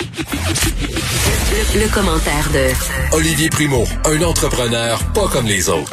Le, 0.00 1.80
le 1.84 1.94
commentaire 1.94 2.48
de 2.52 3.16
Olivier 3.16 3.48
Primo, 3.48 3.84
un 4.04 4.22
entrepreneur 4.22 4.98
pas 5.14 5.28
comme 5.32 5.46
les 5.46 5.68
autres. 5.70 5.90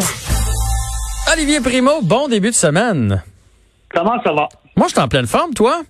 Olivier 1.31 1.61
Primo, 1.61 2.01
bon 2.01 2.27
début 2.27 2.49
de 2.49 2.55
semaine. 2.55 3.23
Comment 3.93 4.21
ça 4.23 4.33
va? 4.33 4.49
Moi, 4.75 4.87
je 4.87 4.93
suis 4.93 5.01
en 5.01 5.07
pleine 5.07 5.27
forme, 5.27 5.53
toi? 5.53 5.83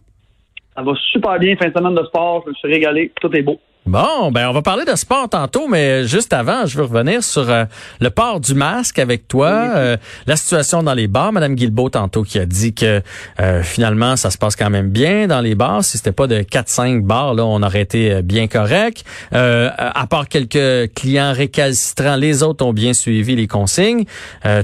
Ça 0.75 0.83
va 0.83 0.91
super 1.11 1.39
bien, 1.39 1.55
fin 1.55 1.69
de 1.69 1.73
semaine 1.73 1.95
de 1.95 2.03
sport, 2.05 2.43
je 2.45 2.49
me 2.51 2.55
suis 2.55 2.71
régalé, 2.71 3.11
tout 3.19 3.33
est 3.35 3.41
beau. 3.41 3.59
Bon, 3.85 4.31
ben 4.31 4.47
on 4.47 4.53
va 4.53 4.61
parler 4.61 4.85
de 4.85 4.95
sport 4.95 5.27
tantôt, 5.27 5.67
mais 5.67 6.07
juste 6.07 6.31
avant, 6.31 6.65
je 6.65 6.77
veux 6.77 6.85
revenir 6.85 7.21
sur 7.21 7.49
euh, 7.49 7.65
le 7.99 8.09
port 8.11 8.39
du 8.39 8.53
masque 8.53 8.97
avec 8.97 9.27
toi, 9.27 9.49
euh, 9.49 9.97
la 10.25 10.37
situation 10.37 10.83
dans 10.83 10.93
les 10.93 11.09
bars. 11.09 11.33
Madame 11.33 11.53
Guilbeault 11.53 11.89
tantôt 11.89 12.23
qui 12.23 12.39
a 12.39 12.45
dit 12.45 12.73
que 12.73 13.01
euh, 13.41 13.61
finalement 13.61 14.15
ça 14.15 14.31
se 14.31 14.37
passe 14.37 14.55
quand 14.55 14.69
même 14.69 14.89
bien 14.89 15.27
dans 15.27 15.41
les 15.41 15.53
bars. 15.53 15.83
Si 15.83 15.97
c'était 15.97 16.13
pas 16.13 16.27
de 16.27 16.39
4-5 16.39 17.01
bars, 17.01 17.33
là, 17.33 17.45
on 17.45 17.61
aurait 17.61 17.81
été 17.81 18.21
bien 18.21 18.47
correct. 18.47 19.03
à 19.31 20.07
part 20.09 20.29
quelques 20.29 20.93
clients 20.93 21.33
récalcitrants, 21.33 22.15
les 22.15 22.41
autres 22.41 22.65
ont 22.65 22.73
bien 22.73 22.93
suivi 22.93 23.35
les 23.35 23.47
consignes. 23.47 24.05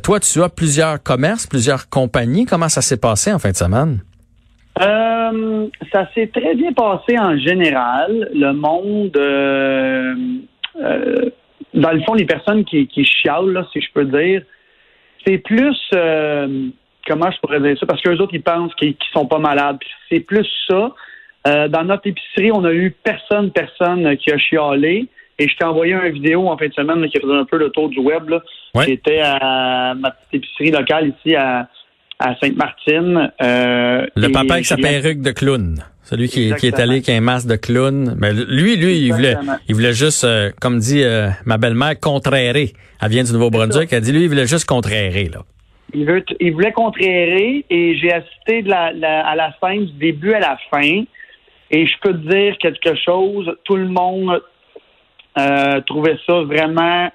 toi, 0.02 0.22
tu 0.22 0.42
as 0.42 0.50
plusieurs 0.50 1.03
commerces, 1.03 1.45
plusieurs 1.45 1.90
compagnies. 1.90 2.45
Comment 2.45 2.70
ça 2.70 2.81
s'est 2.81 2.97
passé 2.97 3.34
en 3.34 3.40
fin 3.40 3.52
de 3.52 3.58
semaine? 3.58 4.00
Euh, 4.80 5.67
ça 5.91 6.08
s'est 6.13 6.27
très 6.27 6.55
bien 6.55 6.72
passé 6.73 7.17
en 7.19 7.38
général. 7.38 8.30
Le 8.33 8.53
monde, 8.53 9.16
euh, 9.17 10.16
euh, 10.81 11.30
dans 11.73 11.91
le 11.91 12.02
fond, 12.02 12.13
les 12.13 12.25
personnes 12.25 12.63
qui, 12.63 12.88
qui 12.88 13.03
chialent, 13.03 13.52
là, 13.52 13.67
si 13.73 13.81
je 13.81 13.91
peux 13.94 14.05
dire, 14.05 14.44
c'est 15.25 15.38
plus, 15.38 15.77
comment 15.91 17.30
je 17.30 17.39
pourrais 17.41 17.59
dire 17.59 17.77
ça, 17.77 17.85
parce 17.85 18.02
qu'eux 18.02 18.17
autres, 18.17 18.33
ils 18.33 18.41
pensent 18.41 18.73
qu'ils 18.75 18.95
sont 19.11 19.25
pas 19.25 19.39
malades. 19.39 19.77
C'est 20.09 20.22
plus 20.22 20.47
ça. 20.69 20.95
dans 21.45 21.83
notre 21.83 22.07
épicerie, 22.07 22.52
on 22.53 22.63
a 22.63 22.72
eu 22.72 22.91
personne, 22.91 23.52
personne 23.52 24.16
qui 24.17 24.31
a 24.31 24.38
chialé. 24.38 25.07
Et 25.38 25.47
je 25.47 25.55
t'ai 25.55 25.63
envoyé 25.63 25.94
une 25.94 26.09
vidéo 26.09 26.50
en 26.50 26.57
fin 26.57 26.67
de 26.67 26.73
semaine 26.73 27.07
qui 27.09 27.19
faisait 27.19 27.33
un 27.33 27.45
peu 27.45 27.57
le 27.57 27.69
tour 27.69 27.89
du 27.89 28.00
web. 28.00 28.30
Là. 28.30 28.41
J'étais 28.85 29.22
à 29.22 29.94
ma 29.94 30.11
petite 30.11 30.33
épicerie 30.33 30.72
locale 30.72 31.13
ici 31.17 31.35
à 31.35 31.69
à 32.20 32.36
Sainte-Martine. 32.36 33.31
Euh, 33.42 34.06
le 34.16 34.31
papa 34.31 34.56
avec 34.56 34.66
sa 34.66 34.78
perruque 34.78 35.22
de 35.22 35.31
clown. 35.31 35.84
Celui 36.03 36.28
qui, 36.28 36.53
qui, 36.56 36.67
est 36.67 36.80
allé 36.80 36.94
avec 36.94 37.09
un 37.09 37.22
masque 37.22 37.48
de 37.48 37.56
clown. 37.56 38.16
Mais 38.20 38.34
lui, 38.34 38.75
lui, 38.75 38.98
il 38.98 39.14
voulait, 39.14 39.36
il 39.67 39.75
voulait 39.75 39.94
juste, 39.94 40.23
euh, 40.23 40.50
comme 40.59 40.80
dit 40.80 41.03
euh, 41.03 41.30
ma 41.45 41.58
belle-mère, 41.58 42.00
contrérer. 42.00 42.73
Elle 43.02 43.09
vient 43.09 43.23
du 43.23 43.31
Nouveau-Brunswick. 43.31 43.94
Elle 43.94 44.02
dit, 44.02 44.12
lui, 44.12 44.23
il 44.23 44.30
voulait 44.30 44.47
juste 44.47 44.66
contrérer, 44.66 45.25
là. 45.25 45.42
Il, 45.94 46.06
veut, 46.06 46.23
il 46.40 46.53
voulait 46.53 46.72
contrérer 46.72 47.66
et 47.70 47.95
j'ai 47.97 48.14
assisté 48.14 48.62
de 48.62 48.70
la, 48.70 48.92
à 49.25 49.36
la 49.36 49.56
scène 49.59 49.86
du 49.86 49.94
début 49.94 50.34
à 50.34 50.40
la 50.40 50.58
fin. 50.70 51.03
Et 51.72 51.86
je 51.86 51.94
peux 52.02 52.14
te 52.14 52.28
dire 52.28 52.58
quelque 52.59 52.95
chose. 52.95 53.56
Tout 53.64 53.75
le 53.75 53.88
monde 53.88 54.42
euh, 55.38 55.81
trouvait 55.81 56.17
ça 56.25 56.42
vraiment 56.42 57.09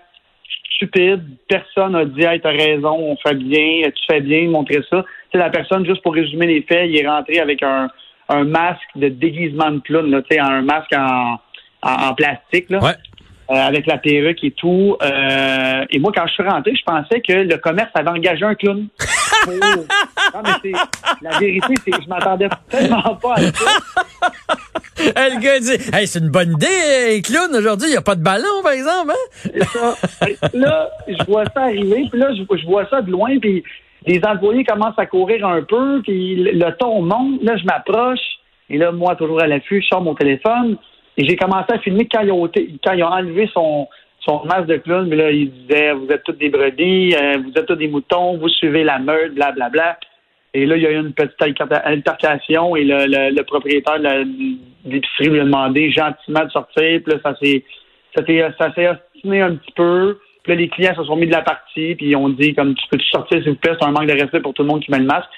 stupide. 0.74 1.22
Personne 1.48 1.92
n'a 1.92 2.04
dit 2.04 2.22
Hey, 2.22 2.40
t'as 2.40 2.50
raison, 2.50 2.92
on 2.92 3.16
fait 3.16 3.34
bien, 3.34 3.90
tu 3.90 4.04
fais 4.08 4.20
bien, 4.20 4.48
montrer 4.48 4.80
ça. 4.90 5.04
C'est 5.32 5.38
la 5.38 5.50
personne, 5.50 5.84
juste 5.86 6.02
pour 6.02 6.14
résumer 6.14 6.46
les 6.46 6.62
faits, 6.62 6.88
il 6.88 6.96
est 6.96 7.08
rentré 7.08 7.40
avec 7.40 7.62
un, 7.62 7.88
un 8.28 8.44
masque 8.44 8.80
de 8.96 9.08
déguisement 9.08 9.70
de 9.70 9.80
clown, 9.80 10.10
là, 10.10 10.20
un 10.40 10.62
masque 10.62 10.92
en, 10.96 11.38
en, 11.82 12.14
plastique. 12.14 12.70
Là. 12.70 12.94
Euh, 13.50 13.54
avec 13.54 13.86
la 13.86 13.98
perruque 13.98 14.42
et 14.42 14.52
tout. 14.52 14.96
Euh, 15.02 15.84
et 15.90 15.98
moi, 15.98 16.12
quand 16.14 16.26
je 16.26 16.32
suis 16.32 16.42
rentré, 16.42 16.74
je 16.74 16.82
pensais 16.82 17.20
que 17.20 17.32
le 17.32 17.58
commerce 17.58 17.90
avait 17.92 18.08
engagé 18.08 18.42
un 18.42 18.54
clown. 18.54 18.88
non, 19.46 20.42
mais 20.64 20.72
la 21.20 21.38
vérité, 21.38 21.74
c'est 21.84 21.90
que 21.90 22.02
je 22.02 22.08
m'attendais 22.08 22.48
tellement 22.70 23.16
pas 23.16 23.34
à 23.34 23.40
ça. 23.42 23.80
Le 25.04 25.40
gars 25.40 25.60
dit 25.60 25.90
Hey, 25.92 26.06
c'est 26.06 26.18
une 26.18 26.30
bonne 26.30 26.52
idée, 26.52 27.22
clown, 27.22 27.54
aujourd'hui, 27.54 27.88
il 27.88 27.92
n'y 27.92 27.96
a 27.96 28.02
pas 28.02 28.14
de 28.14 28.22
ballon, 28.22 28.62
par 28.62 28.72
exemple, 28.72 29.12
hein? 29.12 29.94
Là, 30.52 30.90
je 31.06 31.24
vois 31.26 31.44
ça 31.54 31.62
arriver, 31.62 32.06
puis 32.10 32.20
là, 32.20 32.30
je, 32.34 32.66
vois 32.66 32.86
ça 32.88 33.02
de 33.02 33.10
loin, 33.10 33.38
puis 33.38 33.62
les 34.06 34.20
employés 34.24 34.64
commencent 34.64 34.98
à 34.98 35.06
courir 35.06 35.46
un 35.46 35.62
peu, 35.62 36.00
puis 36.02 36.36
le 36.36 36.70
ton 36.78 37.02
monte, 37.02 37.42
là, 37.42 37.56
je 37.56 37.64
m'approche, 37.64 38.20
et 38.70 38.78
là, 38.78 38.92
moi, 38.92 39.16
toujours 39.16 39.40
à 39.40 39.46
l'affût, 39.46 39.82
je 39.82 39.86
sors 39.88 40.02
mon 40.02 40.14
téléphone, 40.14 40.76
et 41.16 41.26
j'ai 41.26 41.36
commencé 41.36 41.72
à 41.72 41.78
filmer 41.78 42.08
quand 42.10 42.22
ils 42.22 42.32
ont, 42.32 43.06
enlevé 43.06 43.48
son, 43.52 43.88
masque 44.46 44.66
de 44.66 44.76
clown, 44.78 45.06
mais 45.08 45.16
là, 45.16 45.30
il 45.30 45.50
disait 45.50 45.92
Vous 45.92 46.08
êtes 46.10 46.24
toutes 46.24 46.38
des 46.38 46.48
brebis, 46.48 47.14
euh, 47.14 47.38
vous 47.44 47.52
êtes 47.56 47.66
tous 47.66 47.76
des 47.76 47.88
moutons, 47.88 48.38
vous 48.38 48.48
suivez 48.48 48.82
la 48.82 48.98
meute, 48.98 49.34
blablabla. 49.34 49.68
Bla, 49.68 49.70
bla. 49.70 49.98
Et 50.54 50.66
là, 50.66 50.76
il 50.76 50.82
y 50.82 50.86
a 50.86 50.92
eu 50.92 51.00
une 51.00 51.12
petite 51.12 51.40
altercation 51.68 52.76
et 52.76 52.84
le, 52.84 53.42
propriétaire 53.42 53.98
de 53.98 54.24
l'épicerie 54.86 55.28
lui 55.28 55.40
a 55.40 55.44
demandé 55.44 55.90
gentiment 55.90 56.44
de 56.44 56.50
sortir. 56.50 57.00
Puis 57.02 57.12
là, 57.12 57.18
ça 57.22 57.36
s'est 57.42 57.64
ça 58.16 58.72
s'est 58.74 58.88
ostiné 58.88 59.42
un 59.42 59.56
petit 59.56 59.72
peu. 59.72 60.18
Puis 60.44 60.52
là, 60.52 60.60
les 60.60 60.68
clients 60.68 60.94
se 60.94 61.02
sont 61.04 61.16
mis 61.16 61.26
de 61.26 61.32
la 61.32 61.42
partie, 61.42 61.96
puis 61.96 62.10
ils 62.10 62.16
ont 62.16 62.28
dit 62.28 62.54
comme 62.54 62.74
tu 62.76 62.86
peux 62.88 62.98
-tu 62.98 63.10
sortir 63.10 63.42
s'il 63.42 63.50
vous 63.50 63.58
plaît, 63.58 63.72
c'est 63.78 63.86
un 63.86 63.90
manque 63.90 64.06
de 64.06 64.12
respect 64.12 64.40
pour 64.40 64.54
tout 64.54 64.62
le 64.62 64.68
monde 64.68 64.80
qui 64.80 64.92
met 64.92 65.00
le 65.00 65.06
masque. 65.06 65.28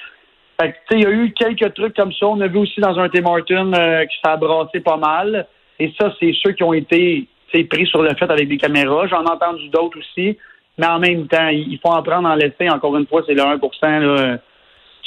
Fait 0.60 0.72
que, 0.72 0.94
il 0.96 1.02
y 1.02 1.06
a 1.06 1.10
eu 1.10 1.32
quelques 1.32 1.72
trucs 1.74 1.96
comme 1.96 2.12
ça. 2.12 2.26
On 2.26 2.40
a 2.40 2.48
vu 2.48 2.58
aussi 2.58 2.80
dans 2.80 2.98
un 2.98 3.08
Tim 3.08 3.22
Martin 3.22 3.72
euh, 3.72 4.04
ça 4.22 4.32
a 4.32 4.36
brassé 4.36 4.80
pas 4.80 4.96
mal. 4.96 5.46
Et 5.78 5.92
ça, 5.98 6.12
c'est 6.18 6.32
ceux 6.42 6.52
qui 6.52 6.62
ont 6.62 6.72
été 6.72 7.26
pris 7.70 7.86
sur 7.86 8.02
le 8.02 8.14
fait 8.14 8.30
avec 8.30 8.48
des 8.48 8.58
caméras. 8.58 9.06
J'en 9.06 9.24
ai 9.24 9.30
entendu 9.30 9.68
d'autres 9.68 9.98
aussi. 9.98 10.36
Mais 10.78 10.86
en 10.86 10.98
même 10.98 11.26
temps, 11.26 11.48
il 11.48 11.78
faut 11.82 11.92
en 11.92 12.02
prendre 12.02 12.28
en 12.28 12.34
laisser. 12.34 12.68
Encore 12.68 12.96
une 12.96 13.06
fois, 13.06 13.22
c'est 13.26 13.34
le 13.34 13.42
1 13.42 14.00
là, 14.00 14.38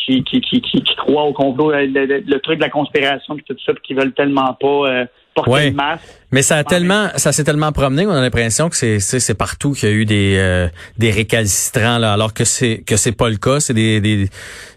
qui, 0.05 0.23
qui, 0.23 0.41
qui, 0.41 0.61
qui, 0.61 0.95
croient 0.95 1.23
au 1.23 1.33
complot, 1.33 1.71
le, 1.71 2.23
le, 2.25 2.39
truc 2.39 2.57
de 2.57 2.63
la 2.63 2.69
conspiration, 2.69 3.35
puis 3.35 3.43
tout 3.47 3.55
ça, 3.65 3.73
puis 3.73 3.81
qui 3.83 3.93
veulent 3.93 4.13
tellement 4.13 4.53
pas 4.53 4.67
euh, 4.67 5.05
porter 5.35 5.69
le 5.69 5.75
masque. 5.75 6.21
Mais 6.31 6.41
ça 6.43 6.57
a 6.57 6.63
tellement, 6.63 7.09
ça 7.15 7.31
s'est 7.31 7.43
tellement 7.43 7.71
promené 7.71 8.05
qu'on 8.05 8.11
a 8.11 8.21
l'impression 8.21 8.69
que 8.69 8.75
c'est, 8.75 8.99
c'est, 8.99 9.33
partout 9.33 9.71
qu'il 9.71 9.89
y 9.89 9.91
a 9.91 9.95
eu 9.95 10.05
des, 10.05 10.35
euh, 10.37 10.67
des 10.97 11.09
récalcitrants 11.09 11.97
là, 11.97 12.13
alors 12.13 12.33
que 12.33 12.43
c'est 12.45 12.83
que 12.85 12.97
c'est 12.97 13.11
pas 13.13 13.29
le 13.29 13.37
cas. 13.37 13.59
C'est 13.59 13.73
des, 13.73 13.99
des, 13.99 14.29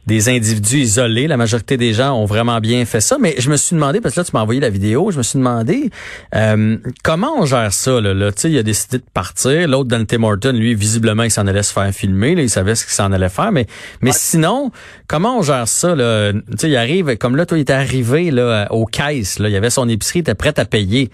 des 0.06 0.28
individus 0.28 0.78
isolés. 0.78 1.26
La 1.26 1.36
majorité 1.36 1.76
des 1.76 1.92
gens 1.92 2.12
ont 2.14 2.24
vraiment 2.24 2.58
bien 2.60 2.84
fait 2.84 3.00
ça. 3.00 3.18
Mais 3.20 3.34
je 3.38 3.50
me 3.50 3.56
suis 3.56 3.74
demandé 3.74 4.00
parce 4.00 4.14
que 4.14 4.20
là 4.20 4.24
tu 4.24 4.30
m'as 4.34 4.40
envoyé 4.40 4.60
la 4.60 4.70
vidéo. 4.70 5.10
Je 5.10 5.18
me 5.18 5.22
suis 5.22 5.38
demandé 5.38 5.90
euh, 6.34 6.76
comment 7.02 7.40
on 7.40 7.44
gère 7.44 7.72
ça 7.72 8.00
là. 8.00 8.14
là? 8.14 8.32
Tu 8.32 8.40
sais, 8.40 8.50
il 8.50 8.58
a 8.58 8.62
décidé 8.62 8.98
de 8.98 9.04
partir. 9.12 9.69
L'autre 9.69 9.88
Dante 9.88 10.12
Morton, 10.14 10.52
lui, 10.52 10.74
visiblement, 10.74 11.22
il 11.22 11.30
s'en 11.30 11.46
allait 11.46 11.62
se 11.62 11.72
faire 11.72 11.92
filmer. 11.92 12.34
Là, 12.34 12.42
il 12.42 12.50
savait 12.50 12.74
ce 12.74 12.84
qu'il 12.84 12.94
s'en 12.94 13.12
allait 13.12 13.28
faire. 13.28 13.52
Mais 13.52 13.66
mais 14.00 14.12
sinon, 14.12 14.70
comment 15.06 15.38
on 15.38 15.42
gère 15.42 15.69
ça 15.69 15.94
là? 15.94 16.32
Tu 16.32 16.40
sais, 16.58 16.70
il 16.70 16.76
arrive 16.76 17.16
comme 17.16 17.36
là, 17.36 17.46
toi, 17.46 17.58
il 17.58 17.62
était 17.62 17.72
arrivé 17.72 18.30
là 18.30 18.66
aux 18.70 18.86
caisses. 18.86 19.38
Là, 19.38 19.48
il 19.48 19.52
y 19.52 19.56
avait 19.56 19.70
son 19.70 19.88
épicerie, 19.88 20.20
il 20.20 20.22
était 20.22 20.34
prêt 20.34 20.58
à 20.58 20.64
payer. 20.64 21.10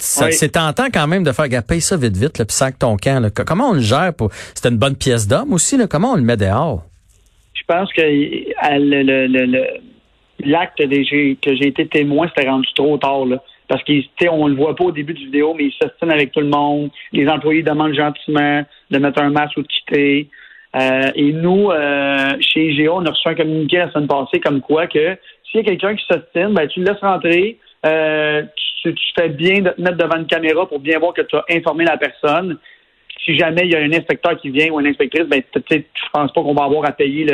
C'est 0.00 0.52
tentant 0.52 0.86
quand 0.92 1.06
même 1.06 1.24
de 1.24 1.32
faire, 1.32 1.46
paye 1.66 1.80
ça 1.80 1.96
vite, 1.96 2.16
vite, 2.16 2.38
le 2.38 2.44
puis 2.44 2.54
sac 2.54 2.78
ton 2.78 2.96
camp. 2.96 3.30
Comment 3.46 3.70
on 3.70 3.74
le 3.74 3.80
gère? 3.80 4.12
pour 4.14 4.30
C'était 4.32 4.68
une 4.68 4.78
bonne 4.78 4.96
pièce 4.96 5.26
d'homme 5.26 5.52
aussi. 5.52 5.76
Là? 5.76 5.86
Comment 5.86 6.12
on 6.12 6.16
le 6.16 6.22
met 6.22 6.36
dehors? 6.36 6.84
Je 7.54 7.62
pense 7.66 7.92
que 7.92 8.02
l'acte 10.44 10.78
que 10.78 11.56
j'ai 11.56 11.66
été 11.66 11.86
témoin, 11.86 12.28
c'était 12.34 12.48
rendu 12.48 12.68
trop 12.74 12.96
tard. 12.98 13.26
Là. 13.26 13.42
Parce 13.68 13.82
qu'on 13.84 14.46
le 14.46 14.54
voit 14.54 14.74
pas 14.74 14.84
au 14.84 14.92
début 14.92 15.12
du 15.12 15.26
vidéo, 15.26 15.54
mais 15.54 15.64
il 15.64 15.72
s'ostine 15.72 16.10
avec 16.10 16.32
tout 16.32 16.40
le 16.40 16.48
monde. 16.48 16.90
Les 17.12 17.28
employés 17.28 17.62
demandent 17.62 17.94
gentiment 17.94 18.64
de 18.90 18.98
mettre 18.98 19.22
un 19.22 19.30
masque 19.30 19.58
ou 19.58 19.62
de 19.62 19.66
quitter. 19.66 20.28
Euh, 20.76 21.10
et 21.14 21.32
nous, 21.32 21.70
euh, 21.70 22.34
chez 22.40 22.70
IGA, 22.70 22.92
on 22.92 23.04
a 23.04 23.10
reçu 23.10 23.28
un 23.28 23.34
communiqué 23.34 23.78
la 23.78 23.90
semaine 23.90 24.06
passée 24.06 24.40
comme 24.40 24.60
quoi 24.60 24.86
que 24.86 25.16
s'il 25.44 25.60
y 25.60 25.62
a 25.62 25.64
quelqu'un 25.64 25.94
qui 25.96 26.04
s'ostine, 26.04 26.54
ben, 26.54 26.66
tu 26.68 26.80
le 26.80 26.86
laisses 26.86 27.00
rentrer, 27.00 27.58
euh, 27.86 28.42
tu, 28.82 28.94
fais 29.16 29.28
bien 29.28 29.60
de 29.60 29.70
te 29.70 29.80
mettre 29.80 29.96
devant 29.96 30.16
une 30.16 30.26
caméra 30.26 30.68
pour 30.68 30.80
bien 30.80 30.98
voir 30.98 31.12
que 31.12 31.22
tu 31.22 31.36
as 31.36 31.44
informé 31.50 31.84
la 31.84 31.96
personne. 31.96 32.58
Si 33.24 33.36
jamais 33.36 33.62
il 33.64 33.72
y 33.72 33.76
a 33.76 33.80
un 33.80 33.92
inspecteur 33.92 34.38
qui 34.40 34.50
vient 34.50 34.70
ou 34.70 34.80
une 34.80 34.86
inspectrice, 34.86 35.26
ben 35.26 35.42
je 35.54 35.80
pense 36.12 36.32
pas 36.32 36.40
qu'on 36.40 36.54
va 36.54 36.64
avoir 36.64 36.86
à 36.86 36.92
payer 36.92 37.24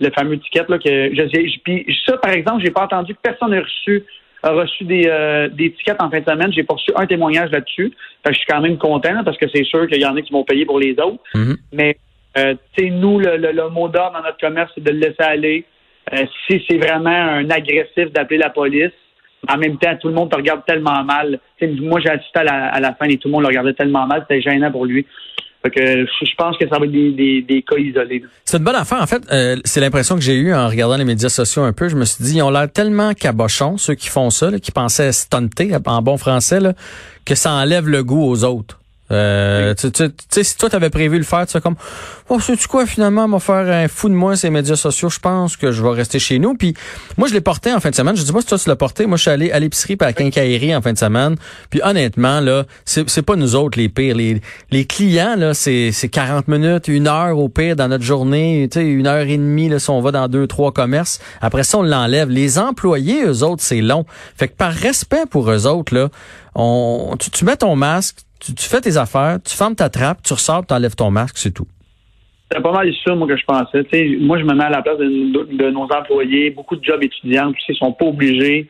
le, 0.00 0.10
fameux 0.10 0.38
ticket 0.38 0.64
là 0.68 0.78
que 0.78 1.14
je, 1.14 1.58
puis 1.62 1.86
ça 2.06 2.16
par 2.16 2.32
exemple, 2.32 2.62
j'ai 2.64 2.70
pas 2.70 2.84
entendu 2.84 3.14
que 3.14 3.20
personne 3.22 3.50
n'a 3.50 3.60
reçu 3.60 4.04
a 4.42 4.50
reçu 4.50 4.84
des, 4.84 5.04
euh, 5.06 5.48
des 5.48 5.72
tickets 5.72 6.00
en 6.00 6.10
fin 6.10 6.20
de 6.20 6.24
semaine. 6.24 6.52
J'ai 6.52 6.64
pas 6.64 6.74
reçu 6.74 6.90
un 6.96 7.06
témoignage 7.06 7.50
là-dessus. 7.50 7.92
je 8.26 8.32
suis 8.32 8.46
quand 8.46 8.60
même 8.60 8.78
content 8.78 9.22
parce 9.24 9.38
que 9.38 9.46
c'est 9.54 9.64
sûr 9.64 9.86
qu'il 9.86 10.00
y 10.00 10.06
en 10.06 10.16
a 10.16 10.22
qui 10.22 10.32
vont 10.32 10.44
payer 10.44 10.66
pour 10.66 10.80
les 10.80 10.92
autres. 10.92 11.22
Mm-hmm. 11.34 11.56
Mais 11.72 11.96
euh, 12.38 12.54
nous, 12.78 13.18
le, 13.20 13.36
le, 13.36 13.68
mot 13.68 13.88
d'ordre 13.88 14.18
dans 14.18 14.22
notre 14.22 14.38
commerce, 14.38 14.72
c'est 14.74 14.82
de 14.82 14.90
le 14.90 14.98
laisser 14.98 15.22
aller. 15.22 15.64
Euh, 16.12 16.24
si 16.46 16.64
c'est 16.68 16.78
vraiment 16.78 17.10
un 17.10 17.48
agressif, 17.50 18.10
d'appeler 18.12 18.38
la 18.38 18.50
police. 18.50 18.90
En 19.48 19.58
même 19.58 19.76
temps, 19.76 19.96
tout 20.00 20.08
le 20.08 20.14
monde 20.14 20.30
te 20.30 20.36
regarde 20.36 20.64
tellement 20.66 21.02
mal. 21.04 21.40
moi, 21.80 22.00
j'ai 22.00 22.10
assisté 22.10 22.40
à 22.40 22.80
la, 22.80 22.94
fin 22.94 23.06
et 23.06 23.16
tout 23.16 23.28
le 23.28 23.32
monde 23.32 23.42
le 23.42 23.48
regardait 23.48 23.74
tellement 23.74 24.06
mal. 24.06 24.24
C'était 24.28 24.40
gênant 24.40 24.70
pour 24.70 24.86
lui. 24.86 25.04
Fait 25.62 25.70
que 25.70 26.06
je 26.06 26.34
pense 26.36 26.56
que 26.58 26.68
ça 26.68 26.78
va 26.78 26.86
être 26.86 26.92
des, 26.92 27.12
des, 27.12 27.42
des 27.42 27.62
cas 27.62 27.76
isolés. 27.76 28.24
C'est 28.44 28.56
une 28.58 28.64
bonne 28.64 28.74
affaire. 28.74 29.00
En 29.00 29.06
fait, 29.06 29.22
euh, 29.30 29.56
c'est 29.64 29.80
l'impression 29.80 30.16
que 30.16 30.20
j'ai 30.20 30.34
eue 30.34 30.52
en 30.52 30.68
regardant 30.68 30.96
les 30.96 31.04
médias 31.04 31.28
sociaux 31.28 31.62
un 31.62 31.72
peu. 31.72 31.88
Je 31.88 31.96
me 31.96 32.04
suis 32.04 32.24
dit, 32.24 32.36
ils 32.36 32.42
ont 32.42 32.50
l'air 32.50 32.70
tellement 32.70 33.14
cabochons, 33.14 33.76
ceux 33.76 33.94
qui 33.94 34.08
font 34.08 34.30
ça, 34.30 34.50
qui 34.58 34.72
pensaient 34.72 35.12
stunter 35.12 35.72
en 35.86 36.02
bon 36.02 36.16
français, 36.16 36.58
là, 36.58 36.72
que 37.24 37.36
ça 37.36 37.52
enlève 37.52 37.88
le 37.88 38.02
goût 38.02 38.24
aux 38.24 38.44
autres. 38.44 38.81
Euh, 39.12 39.74
tu 39.74 39.90
sais, 40.30 40.44
si 40.44 40.56
toi 40.56 40.70
t'avais 40.70 40.90
prévu 40.90 41.18
le 41.18 41.24
faire, 41.24 41.46
tu 41.46 41.52
sais 41.52 41.60
comme, 41.60 41.76
oh, 42.28 42.40
sais-tu 42.40 42.68
quoi 42.68 42.86
finalement, 42.86 43.28
m'a 43.28 43.38
faire 43.38 43.68
un 43.68 43.88
fou 43.88 44.08
de 44.08 44.14
moi 44.14 44.36
ces 44.36 44.50
médias 44.50 44.76
sociaux. 44.76 45.10
Je 45.10 45.18
pense 45.18 45.56
que 45.56 45.72
je 45.72 45.82
vais 45.82 45.90
rester 45.90 46.18
chez 46.18 46.38
nous. 46.38 46.54
Puis 46.54 46.74
moi, 47.16 47.28
je 47.28 47.34
l'ai 47.34 47.40
porté 47.40 47.72
en 47.72 47.80
fin 47.80 47.90
de 47.90 47.94
semaine. 47.94 48.16
Je 48.16 48.22
dis 48.22 48.32
moi 48.32 48.40
si 48.40 48.46
toi 48.46 48.58
tu 48.58 48.68
l'as 48.68 48.76
porté, 48.76 49.06
moi 49.06 49.16
je 49.16 49.22
suis 49.22 49.30
allé 49.30 49.50
à 49.52 49.58
l'épicerie 49.58 49.96
par 49.96 50.08
la 50.08 50.12
quincaillerie 50.12 50.74
en 50.74 50.82
fin 50.82 50.92
de 50.92 50.98
semaine. 50.98 51.36
Puis 51.70 51.80
honnêtement 51.82 52.40
là, 52.40 52.64
c'est 52.84 53.22
pas 53.22 53.36
nous 53.36 53.54
autres 53.54 53.78
les 53.78 53.88
pires. 53.88 54.16
Les, 54.16 54.40
les 54.70 54.84
clients 54.84 55.36
là, 55.36 55.54
c'est 55.54 55.92
40 56.10 56.48
minutes, 56.48 56.88
une 56.88 57.08
heure 57.08 57.38
au 57.38 57.48
pire 57.48 57.76
dans 57.76 57.88
notre 57.88 58.04
journée. 58.04 58.68
Tu 58.70 58.80
sais, 58.80 58.86
une 58.86 59.06
heure 59.06 59.26
et 59.26 59.36
demie 59.36 59.68
là 59.68 59.78
si 59.78 59.90
on 59.90 60.00
va 60.00 60.10
dans 60.10 60.28
deux 60.28 60.46
trois 60.46 60.72
commerces. 60.72 61.20
Après 61.40 61.64
ça 61.64 61.78
on 61.78 61.82
l'enlève. 61.82 62.28
Les 62.28 62.58
employés 62.58 63.24
eux 63.24 63.42
autres 63.42 63.62
c'est 63.62 63.80
long. 63.80 64.04
Fait 64.36 64.48
que 64.48 64.54
par 64.54 64.72
respect 64.72 65.26
pour 65.28 65.50
eux 65.50 65.66
autres 65.66 65.94
là, 65.94 66.08
on, 66.54 67.16
tu, 67.18 67.30
tu 67.30 67.44
mets 67.44 67.56
ton 67.56 67.76
masque 67.76 68.18
tu, 68.42 68.68
fais 68.68 68.80
tes 68.80 68.96
affaires, 68.96 69.38
tu 69.44 69.56
fermes 69.56 69.76
ta 69.76 69.88
trappe, 69.88 70.22
tu 70.22 70.32
ressors, 70.32 70.66
tu 70.66 70.74
enlèves 70.74 70.96
ton 70.96 71.10
masque, 71.10 71.38
c'est 71.38 71.52
tout. 71.52 71.66
C'est 72.50 72.60
pas 72.60 72.72
mal 72.72 72.92
ça, 73.04 73.14
moi, 73.14 73.26
que 73.26 73.36
je 73.36 73.44
pensais. 73.44 73.86
moi, 74.20 74.38
je 74.38 74.44
me 74.44 74.54
mets 74.54 74.64
à 74.64 74.70
la 74.70 74.82
place 74.82 74.98
de, 74.98 75.70
nos 75.70 75.84
employés. 75.84 76.50
Beaucoup 76.50 76.76
de 76.76 76.84
jobs 76.84 77.02
étudiants, 77.02 77.52
ils 77.68 77.76
sont 77.76 77.92
pas 77.92 78.04
obligés 78.04 78.68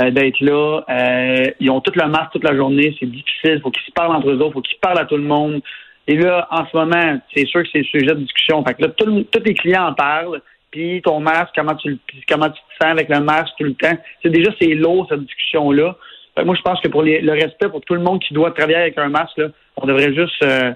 euh, 0.00 0.10
d'être 0.10 0.40
là. 0.40 0.82
Euh, 0.88 1.50
ils 1.60 1.70
ont 1.70 1.80
tout 1.80 1.92
le 1.94 2.08
masque 2.08 2.32
toute 2.32 2.44
la 2.44 2.56
journée. 2.56 2.96
C'est 2.98 3.06
difficile. 3.06 3.54
Il 3.56 3.60
faut 3.60 3.70
qu'ils 3.70 3.86
se 3.86 3.92
parlent 3.92 4.16
entre 4.16 4.30
eux. 4.30 4.40
Il 4.44 4.52
faut 4.52 4.62
qu'ils 4.62 4.78
parlent 4.78 4.98
à 4.98 5.04
tout 5.04 5.16
le 5.16 5.22
monde. 5.22 5.60
Et 6.08 6.16
là, 6.16 6.48
en 6.50 6.66
ce 6.66 6.76
moment, 6.76 7.20
c'est 7.32 7.46
sûr 7.46 7.62
que 7.62 7.68
c'est 7.72 7.84
sujet 7.84 8.06
de 8.06 8.14
discussion. 8.14 8.64
Fait 8.64 8.74
que 8.74 8.82
là, 8.82 8.88
tous 8.88 9.40
tes 9.40 9.54
clients 9.54 9.86
en 9.86 9.94
parlent. 9.94 10.40
Puis 10.72 11.00
ton 11.02 11.20
masque, 11.20 11.50
comment 11.54 11.74
tu, 11.76 11.98
comment 12.28 12.48
tu 12.48 12.60
te 12.60 12.84
sens 12.84 12.92
avec 12.92 13.08
le 13.08 13.20
masque 13.20 13.52
tout 13.58 13.64
le 13.64 13.74
temps. 13.74 13.96
C'est 14.22 14.30
déjà, 14.30 14.50
c'est 14.60 14.74
lourd, 14.74 15.06
cette 15.08 15.22
discussion-là 15.22 15.96
moi, 16.44 16.54
je 16.54 16.62
pense 16.62 16.80
que 16.80 16.88
pour 16.88 17.02
le 17.02 17.32
respect 17.32 17.68
pour 17.68 17.80
tout 17.80 17.94
le 17.94 18.00
monde 18.00 18.20
qui 18.20 18.34
doit 18.34 18.50
travailler 18.52 18.78
avec 18.78 18.98
un 18.98 19.08
masque, 19.08 19.40
on 19.76 19.86
devrait 19.86 20.14
juste 20.14 20.42
euh, 20.42 20.72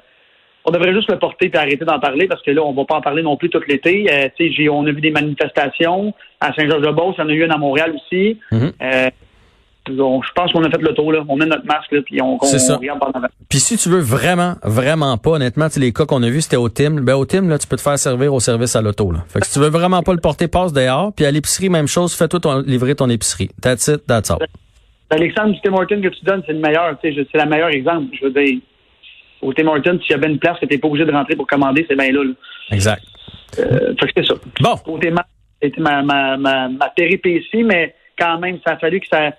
on 0.64 0.70
devrait 0.70 0.94
juste 0.94 1.10
le 1.10 1.18
porter 1.18 1.50
et 1.52 1.56
arrêter 1.56 1.84
d'en 1.84 2.00
parler 2.00 2.26
parce 2.26 2.42
que 2.42 2.50
là, 2.50 2.62
on 2.62 2.72
va 2.72 2.84
pas 2.84 2.96
en 2.96 3.02
parler 3.02 3.22
non 3.22 3.36
plus 3.36 3.50
tout 3.50 3.60
l'été. 3.68 4.06
Euh, 4.10 4.70
on 4.70 4.86
a 4.86 4.92
vu 4.92 5.00
des 5.00 5.10
manifestations 5.10 6.14
à 6.40 6.52
Saint-Georges-de-Beauce, 6.54 7.16
il 7.18 7.20
y 7.20 7.24
en 7.24 7.28
a 7.28 7.32
eu 7.32 7.44
une 7.44 7.52
à 7.52 7.58
Montréal 7.58 7.94
aussi. 7.94 8.38
Mm-hmm. 8.50 8.72
Euh, 8.82 9.10
je 9.86 10.32
pense 10.34 10.50
qu'on 10.52 10.64
a 10.64 10.70
fait 10.70 10.80
le 10.80 10.94
tour 10.94 11.12
là. 11.12 11.22
On 11.28 11.36
met 11.36 11.44
notre 11.44 11.66
masque 11.66 11.92
là, 11.92 12.00
puis 12.02 12.20
on, 12.22 12.38
on, 12.40 12.76
regarde 12.78 13.00
pendant. 13.00 13.26
Puis 13.50 13.58
si 13.58 13.76
tu 13.76 13.90
veux 13.90 14.00
vraiment, 14.00 14.54
vraiment 14.62 15.18
pas, 15.18 15.32
honnêtement, 15.32 15.66
les 15.76 15.92
cas 15.92 16.06
qu'on 16.06 16.22
a 16.22 16.30
vus, 16.30 16.42
c'était 16.42 16.56
au 16.56 16.70
Tim. 16.70 17.02
Ben 17.02 17.14
au 17.14 17.26
Tim, 17.26 17.46
là, 17.48 17.58
tu 17.58 17.66
peux 17.66 17.76
te 17.76 17.82
faire 17.82 17.98
servir 17.98 18.32
au 18.32 18.40
service 18.40 18.74
à 18.76 18.80
l'auto. 18.80 19.12
Là. 19.12 19.18
Fait 19.28 19.40
que 19.40 19.46
si 19.46 19.52
tu 19.52 19.58
veux 19.58 19.68
vraiment 19.68 20.02
pas 20.02 20.14
le 20.14 20.20
porter, 20.20 20.48
passe 20.48 20.72
dehors. 20.72 21.12
Puis 21.14 21.26
à 21.26 21.30
l'épicerie, 21.30 21.68
même 21.68 21.88
chose, 21.88 22.14
fais-toi 22.14 22.62
livrer 22.64 22.94
ton 22.94 23.10
épicerie. 23.10 23.50
That's 23.60 23.88
it, 23.88 24.06
that's 24.06 24.30
all. 24.30 24.38
Alexandre 25.10 25.52
du 25.52 25.60
Tim 25.60 25.74
Horton 25.74 26.00
que 26.00 26.08
tu 26.08 26.24
donnes, 26.24 26.42
c'est 26.46 26.52
le 26.52 26.58
meilleur. 26.58 26.96
C'est 27.02 27.10
le 27.10 27.46
meilleur 27.46 27.68
exemple. 27.68 28.16
Je 28.18 28.26
veux 28.26 28.32
dire, 28.32 28.58
au 29.42 29.52
Tim 29.52 29.66
Horton, 29.66 29.98
s'il 30.02 30.12
y 30.12 30.14
avait 30.14 30.30
une 30.30 30.38
place 30.38 30.58
que 30.58 30.66
tu 30.66 30.74
n'es 30.74 30.78
pas 30.78 30.88
obligé 30.88 31.04
de 31.04 31.12
rentrer 31.12 31.36
pour 31.36 31.46
commander, 31.46 31.84
c'est 31.88 31.96
bien 31.96 32.10
là, 32.10 32.22
Exact. 32.70 33.02
Euh, 33.58 33.94
fait 34.00 34.06
que 34.06 34.12
c'est 34.16 34.26
ça. 34.26 34.34
Bon. 34.60 34.98
C'était 35.62 35.80
ma, 35.80 36.02
ma, 36.02 36.36
ma, 36.36 36.68
ma 36.68 36.88
péripétie, 36.90 37.62
mais 37.62 37.94
quand 38.18 38.38
même, 38.38 38.58
ça 38.66 38.72
a 38.74 38.76
fallu 38.78 39.00
que 39.00 39.06
ça. 39.08 39.30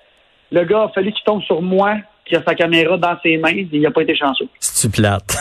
Le 0.52 0.64
gars 0.64 0.84
a 0.84 0.90
fallu 0.90 1.12
qu'il 1.12 1.24
tombe 1.24 1.42
sur 1.44 1.62
moi 1.62 1.98
qui 2.26 2.36
a 2.36 2.44
sa 2.44 2.56
caméra 2.56 2.98
dans 2.98 3.16
ses 3.22 3.38
mains, 3.38 3.52
il 3.52 3.82
n'a 3.82 3.92
pas 3.92 4.02
été 4.02 4.16
chanceux. 4.16 4.48
C'est 4.60 4.92
plate? 4.92 5.36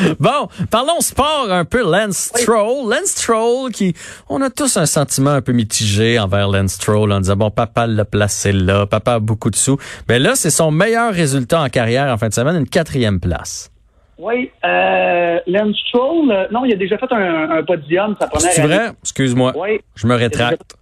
bon, 0.18 0.48
parlons 0.70 1.00
sport 1.00 1.48
un 1.50 1.64
peu. 1.64 1.82
Lance 1.82 2.32
Stroll. 2.34 2.90
Lance 2.90 3.10
Stroll 3.10 3.70
qui, 3.70 3.94
on 4.28 4.40
a 4.40 4.50
tous 4.50 4.76
un 4.76 4.86
sentiment 4.86 5.30
un 5.30 5.42
peu 5.42 5.52
mitigé 5.52 6.18
envers 6.18 6.48
Lance 6.48 6.72
Stroll 6.72 7.12
en 7.12 7.20
disant, 7.20 7.36
bon, 7.36 7.50
papa 7.50 7.86
l'a 7.86 8.04
placé 8.04 8.52
là, 8.52 8.86
papa 8.86 9.14
a 9.14 9.18
beaucoup 9.18 9.50
de 9.50 9.56
sous. 9.56 9.78
Mais 10.08 10.18
là, 10.18 10.34
c'est 10.34 10.50
son 10.50 10.70
meilleur 10.70 11.12
résultat 11.12 11.60
en 11.60 11.68
carrière 11.68 12.12
en 12.12 12.16
fin 12.16 12.28
de 12.28 12.34
semaine, 12.34 12.56
une 12.56 12.68
quatrième 12.68 13.20
place. 13.20 13.70
Oui, 14.16 14.50
euh, 14.64 15.38
Lance 15.46 15.76
Stroll, 15.88 16.30
euh, 16.30 16.46
non, 16.50 16.64
il 16.64 16.72
a 16.72 16.76
déjà 16.76 16.96
fait 16.96 17.10
un, 17.10 17.62
podium 17.64 18.16
sa 18.18 18.28
première 18.28 18.52
C'est 18.52 18.62
vrai? 18.62 18.88
Excuse-moi. 19.02 19.52
Oui. 19.56 19.80
Je 19.96 20.06
me 20.06 20.14
rétracte. 20.14 20.76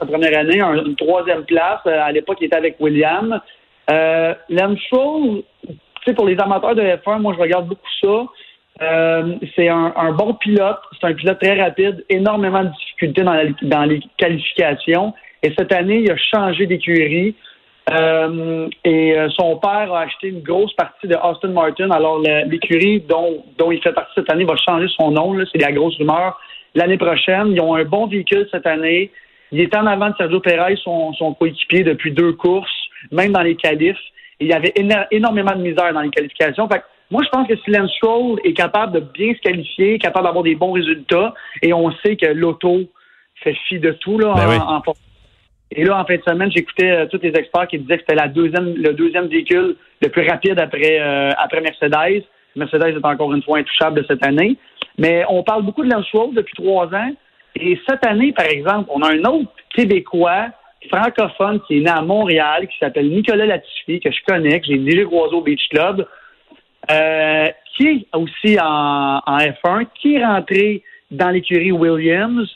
Sa 0.00 0.06
première 0.06 0.38
année, 0.38 0.60
une 0.60 0.96
troisième 0.96 1.44
place. 1.44 1.80
Euh, 1.86 2.00
à 2.00 2.12
l'époque, 2.12 2.38
il 2.40 2.46
était 2.46 2.56
avec 2.56 2.76
William. 2.80 3.40
Euh, 3.90 4.34
tu 4.48 6.04
sais, 6.06 6.14
pour 6.14 6.26
les 6.26 6.38
amateurs 6.38 6.74
de 6.74 6.82
F1, 6.82 7.20
moi, 7.20 7.34
je 7.34 7.40
regarde 7.40 7.68
beaucoup 7.68 7.88
ça. 8.02 8.26
Euh, 8.80 9.34
c'est 9.56 9.68
un, 9.68 10.12
bon 10.12 10.34
pilote, 10.34 10.78
c'est 11.00 11.08
un 11.08 11.14
pilote 11.14 11.40
très 11.40 11.60
rapide, 11.60 12.04
énormément 12.08 12.62
de 12.62 12.70
difficultés 12.70 13.22
dans, 13.62 13.84
les 13.84 14.00
qualifications. 14.16 15.14
Et 15.42 15.52
cette 15.58 15.72
année, 15.72 16.02
il 16.04 16.10
a 16.10 16.16
changé 16.16 16.66
d'écurie. 16.66 17.34
Euh, 17.90 18.68
et 18.84 19.18
euh, 19.18 19.30
son 19.30 19.56
père 19.56 19.94
a 19.94 20.00
acheté 20.00 20.28
une 20.28 20.42
grosse 20.42 20.74
partie 20.74 21.08
de 21.08 21.16
Austin 21.16 21.48
Martin. 21.48 21.90
Alors, 21.90 22.20
l'écurie 22.20 23.00
dont, 23.00 23.44
dont 23.56 23.72
il 23.72 23.80
fait 23.80 23.92
partie 23.92 24.12
cette 24.14 24.30
année 24.30 24.44
va 24.44 24.56
changer 24.56 24.88
son 24.96 25.10
nom. 25.10 25.34
C'est 25.50 25.58
la 25.58 25.72
grosse 25.72 25.96
rumeur. 25.96 26.38
L'année 26.74 26.98
prochaine, 26.98 27.52
ils 27.52 27.60
ont 27.60 27.74
un 27.74 27.84
bon 27.84 28.06
véhicule 28.06 28.46
cette 28.50 28.66
année. 28.66 29.10
Il 29.50 29.60
est 29.60 29.74
en 29.74 29.86
avant 29.86 30.10
de 30.10 30.14
Sergio 30.18 30.40
Perez, 30.40 30.76
son, 30.84 31.14
son 31.14 31.32
coéquipier, 31.32 31.82
depuis 31.82 32.12
deux 32.12 32.34
courses 32.34 32.87
même 33.10 33.32
dans 33.32 33.42
les 33.42 33.56
qualifs. 33.56 33.98
Il 34.40 34.48
y 34.48 34.52
avait 34.52 34.72
énormément 35.10 35.52
de 35.52 35.62
misère 35.62 35.92
dans 35.92 36.00
les 36.00 36.10
qualifications. 36.10 36.68
Fait 36.68 36.82
moi, 37.10 37.22
je 37.24 37.28
pense 37.30 37.48
que 37.48 37.56
si 37.56 37.70
Lance 37.70 37.90
Stroll 37.92 38.38
est 38.44 38.52
capable 38.52 38.92
de 38.92 39.00
bien 39.00 39.32
se 39.34 39.40
qualifier, 39.40 39.98
capable 39.98 40.26
d'avoir 40.26 40.44
des 40.44 40.54
bons 40.54 40.72
résultats, 40.72 41.32
et 41.62 41.72
on 41.72 41.90
sait 42.02 42.16
que 42.16 42.26
l'auto 42.26 42.82
fait 43.42 43.56
fi 43.66 43.78
de 43.78 43.92
tout 43.92 44.18
là, 44.18 44.34
ben 44.34 44.60
en, 44.60 44.82
Et 45.70 45.84
là, 45.84 45.98
en 45.98 46.04
fin 46.04 46.16
de 46.16 46.22
semaine, 46.22 46.50
j'écoutais 46.54 46.90
euh, 46.90 47.06
tous 47.06 47.20
les 47.22 47.30
experts 47.30 47.68
qui 47.68 47.78
disaient 47.78 47.96
que 47.96 48.04
c'était 48.06 48.14
la 48.14 48.28
deuxième, 48.28 48.74
le 48.74 48.92
deuxième 48.92 49.26
véhicule 49.28 49.76
le 50.02 50.08
plus 50.10 50.28
rapide 50.28 50.58
après, 50.58 51.00
euh, 51.00 51.30
après 51.38 51.60
Mercedes. 51.60 52.24
Mercedes 52.56 52.96
est 52.96 53.04
encore 53.04 53.32
une 53.32 53.42
fois 53.42 53.58
intouchable 53.58 54.02
de 54.02 54.06
cette 54.06 54.24
année. 54.26 54.56
Mais 54.98 55.24
on 55.28 55.42
parle 55.42 55.62
beaucoup 55.62 55.84
de 55.84 55.90
Lance 55.90 56.06
Stroll 56.06 56.34
depuis 56.34 56.54
trois 56.54 56.86
ans. 56.94 57.12
Et 57.56 57.80
cette 57.88 58.04
année, 58.06 58.32
par 58.32 58.46
exemple, 58.46 58.90
on 58.92 59.00
a 59.00 59.12
un 59.12 59.24
autre 59.24 59.50
Québécois 59.74 60.48
francophone 60.88 61.60
qui 61.66 61.78
est 61.78 61.80
né 61.80 61.90
à 61.90 62.02
Montréal, 62.02 62.68
qui 62.68 62.78
s'appelle 62.78 63.08
Nicolas 63.08 63.46
Latifi, 63.46 64.00
que 64.00 64.10
je 64.10 64.18
connais, 64.26 64.60
que 64.60 64.66
j'ai 64.66 64.78
déjà 64.78 65.04
croisé 65.04 65.34
au 65.34 65.42
Beach 65.42 65.68
Club, 65.70 66.06
euh, 66.90 67.46
qui 67.76 67.86
est 67.86 68.06
aussi 68.16 68.58
en, 68.60 69.20
F1, 69.26 69.86
qui 70.00 70.16
est 70.16 70.24
rentré 70.24 70.82
dans 71.10 71.30
l'écurie 71.30 71.72
Williams. 71.72 72.48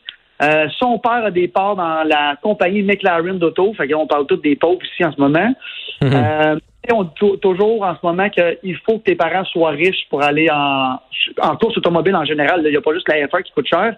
Euh, 0.42 0.66
son 0.78 0.99
père 0.99 1.25
a 1.26 1.30
des 1.30 1.49
parts 1.49 1.76
dans 1.76 2.02
la 2.04 2.37
compagnie 2.42 2.82
McLaren 2.82 3.38
d'auto, 3.38 3.75
fait 3.75 3.88
qu'on 3.88 4.06
parle 4.06 4.26
tous 4.26 4.37
des 4.37 4.56
pauvres 4.56 4.82
ici 4.85 5.04
en 5.04 5.12
ce 5.12 5.20
moment. 5.20 5.54
Mhm. 6.00 6.11
Euh, 6.12 6.56
on 6.92 7.04
dit 7.04 7.38
toujours 7.40 7.85
en 7.85 7.94
ce 7.94 8.00
moment 8.04 8.28
qu'il 8.28 8.76
faut 8.85 8.99
que 8.99 9.04
tes 9.04 9.14
parents 9.14 9.44
soient 9.44 9.70
riches 9.70 10.06
pour 10.11 10.23
aller 10.23 10.49
en, 10.50 10.99
en 11.40 11.56
course 11.56 11.76
automobile 11.76 12.16
en 12.16 12.25
général. 12.25 12.62
Il 12.64 12.70
n'y 12.70 12.76
a 12.76 12.80
pas 12.80 12.92
juste 12.92 13.08
la 13.08 13.26
F1 13.26 13.42
qui 13.42 13.52
coûte 13.52 13.68
cher. 13.68 13.94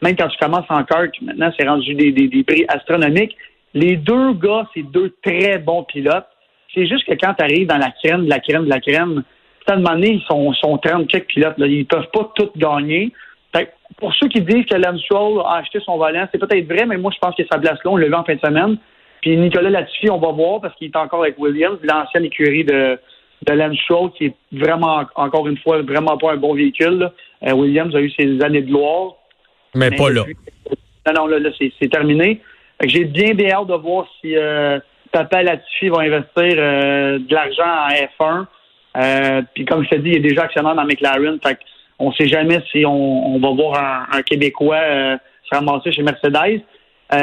Même 0.00 0.16
quand 0.16 0.28
tu 0.28 0.38
commences 0.38 0.66
en 0.68 0.84
kart, 0.84 1.10
maintenant, 1.22 1.50
c'est 1.58 1.66
rendu 1.66 1.94
des, 1.94 2.12
des, 2.12 2.44
prix 2.44 2.64
astronomiques. 2.68 3.36
Les 3.74 3.96
deux 3.96 4.32
gars, 4.34 4.68
c'est 4.72 4.82
deux 4.82 5.14
très 5.22 5.58
bons 5.58 5.82
pilotes. 5.82 6.26
C'est 6.72 6.86
juste 6.86 7.06
que 7.06 7.14
quand 7.14 7.34
tu 7.34 7.44
arrives 7.44 7.66
dans 7.66 7.78
la 7.78 7.90
crème, 7.90 8.24
de 8.24 8.30
la 8.30 8.40
crème, 8.40 8.64
de 8.64 8.70
la 8.70 8.80
crème, 8.80 9.22
à 9.66 9.72
un 9.72 9.76
moment 9.76 9.94
donné, 9.94 10.12
ils 10.12 10.22
sont, 10.22 10.52
sont 10.54 10.78
30 10.78 11.08
quelques 11.08 11.26
pilotes. 11.26 11.58
Là. 11.58 11.66
Ils 11.66 11.86
peuvent 11.86 12.10
pas 12.12 12.32
tous 12.34 12.50
gagner. 12.56 13.12
pour 13.98 14.14
ceux 14.14 14.28
qui 14.28 14.40
disent 14.40 14.66
que 14.66 14.76
Lance 14.76 15.02
a 15.44 15.56
acheté 15.56 15.80
son 15.80 15.96
volant, 15.96 16.26
c'est 16.30 16.38
peut-être 16.38 16.66
vrai, 16.66 16.86
mais 16.86 16.96
moi, 16.96 17.10
je 17.14 17.18
pense 17.18 17.34
que 17.34 17.42
sa 17.50 17.58
place 17.58 17.78
là, 17.84 17.90
on 17.90 17.96
l'a 17.96 18.06
vu 18.06 18.14
en 18.14 18.24
fin 18.24 18.34
de 18.34 18.40
semaine. 18.40 18.78
Puis 19.22 19.36
Nicolas 19.36 19.70
Latifi, 19.70 20.10
on 20.10 20.18
va 20.18 20.32
voir 20.32 20.60
parce 20.60 20.74
qu'il 20.76 20.88
est 20.88 20.96
encore 20.96 21.22
avec 21.22 21.38
Williams, 21.38 21.78
l'ancienne 21.82 22.26
écurie 22.26 22.64
de, 22.64 22.98
de 23.46 23.52
Lance 23.52 23.78
qui 24.16 24.26
est 24.26 24.34
vraiment, 24.52 25.02
encore 25.14 25.48
une 25.48 25.58
fois, 25.58 25.80
vraiment 25.82 26.18
pas 26.18 26.32
un 26.32 26.36
bon 26.36 26.54
véhicule. 26.54 27.10
Euh, 27.46 27.52
Williams 27.52 27.94
a 27.94 28.00
eu 28.00 28.10
ses 28.10 28.40
années 28.42 28.62
de 28.62 28.66
gloire. 28.66 29.14
Mais, 29.74 29.90
pas 29.90 30.10
là. 30.10 30.24
Non, 31.06 31.12
non, 31.14 31.26
là, 31.26 31.38
là 31.38 31.50
c'est 31.58 31.88
terminé. 31.88 32.40
J'ai 32.82 33.04
bien 33.04 33.34
des 33.34 33.50
hâte 33.50 33.68
de 33.68 33.74
voir 33.74 34.06
si 34.20 34.36
euh, 34.36 34.78
Papa 35.14 35.44
Latifi 35.44 35.88
va 35.90 36.00
investir 36.00 36.54
euh, 36.58 37.20
de 37.20 37.34
l'argent 37.34 37.62
en 37.62 37.88
F1. 37.88 38.46
Euh, 38.96 39.42
puis 39.54 39.64
comme 39.64 39.84
je 39.84 39.90
te 39.90 39.94
dis, 39.94 40.10
il 40.10 40.16
est 40.16 40.28
déjà 40.28 40.42
actionnaire 40.42 40.74
dans 40.74 40.84
McLaren. 40.84 41.38
Fait 41.40 41.56
on 42.00 42.08
ne 42.08 42.14
sait 42.14 42.26
jamais 42.26 42.58
si 42.72 42.84
on, 42.84 43.38
va 43.38 43.50
voir 43.50 44.08
un, 44.12 44.22
Québécois 44.22 44.74
euh, 44.74 45.16
se 45.44 45.54
ramasser 45.54 45.92
chez 45.92 46.02
Mercedes 46.02 46.62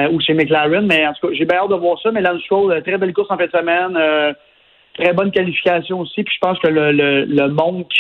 ou 0.10 0.22
chez 0.22 0.34
McLaren. 0.34 0.88
Mais 0.88 1.06
en 1.06 1.14
tout 1.14 1.28
cas, 1.28 1.34
j'ai 1.34 1.44
bien 1.44 1.58
hâte 1.58 1.70
de 1.70 1.76
voir 1.76 2.00
ça. 2.02 2.12
Mais 2.12 2.22
Lance 2.22 2.42
Stroll, 2.44 2.82
très 2.82 2.98
belle 2.98 3.12
course 3.12 3.30
en 3.30 3.38
fin 3.38 3.46
de 3.46 3.52
semaine. 3.52 4.34
très 4.98 5.12
bonne 5.12 5.32
qualification 5.32 6.00
aussi. 6.00 6.24
Puis 6.24 6.34
je 6.34 6.48
pense 6.48 6.58
que 6.60 6.70
le, 6.70 7.48
monde 7.50 7.86
qui, 7.90 8.00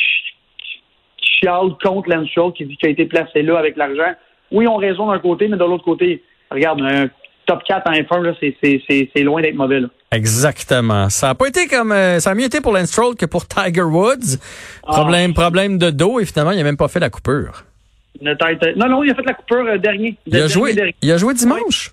chiale 1.41 1.71
contre 1.83 2.09
Lance 2.09 2.29
Stroll, 2.29 2.53
qui 2.53 2.63
dit 2.63 2.77
qu'il 2.77 2.87
a 2.87 2.91
été 2.91 3.05
placé 3.05 3.41
là 3.41 3.59
avec 3.59 3.75
l'argent, 3.75 4.13
oui, 4.51 4.65
on 4.69 4.77
raison 4.77 5.11
d'un 5.11 5.19
côté, 5.19 5.49
mais 5.49 5.57
de 5.57 5.65
l'autre 5.65 5.83
côté, 5.83 6.23
regarde, 6.49 6.79
top 7.51 7.63
4 7.63 7.87
en 7.87 7.91
F1, 7.91 9.09
c'est 9.13 9.23
loin 9.23 9.41
d'être 9.41 9.55
mauvais. 9.55 9.81
Là. 9.81 9.87
Exactement. 10.11 11.09
Ça 11.09 11.29
a 11.29 11.35
pas 11.35 11.47
été 11.47 11.67
comme 11.67 11.91
euh, 11.91 12.19
ça 12.19 12.31
a 12.31 12.35
mieux 12.35 12.45
été 12.45 12.61
pour 12.61 12.73
Lance 12.73 12.89
Stroll 12.89 13.15
que 13.15 13.25
pour 13.25 13.47
Tiger 13.47 13.81
Woods. 13.81 14.37
Ah. 14.87 14.93
Problème, 14.93 15.33
problème 15.33 15.77
de 15.77 15.89
dos 15.89 16.19
et 16.19 16.25
finalement 16.25 16.51
il 16.51 16.59
a 16.59 16.63
même 16.63 16.77
pas 16.77 16.87
fait 16.87 16.99
la 16.99 17.09
coupure. 17.09 17.63
non, 18.21 18.33
non, 18.87 19.03
il 19.03 19.11
a 19.11 19.15
fait 19.15 19.25
la 19.25 19.33
coupure 19.33 19.65
euh, 19.65 19.77
dernier. 19.77 20.17
Il 20.25 20.37
a 20.37 20.47
joué. 20.47 20.75
Il 21.01 21.11
a 21.11 21.17
joué 21.17 21.33
dimanche? 21.33 21.91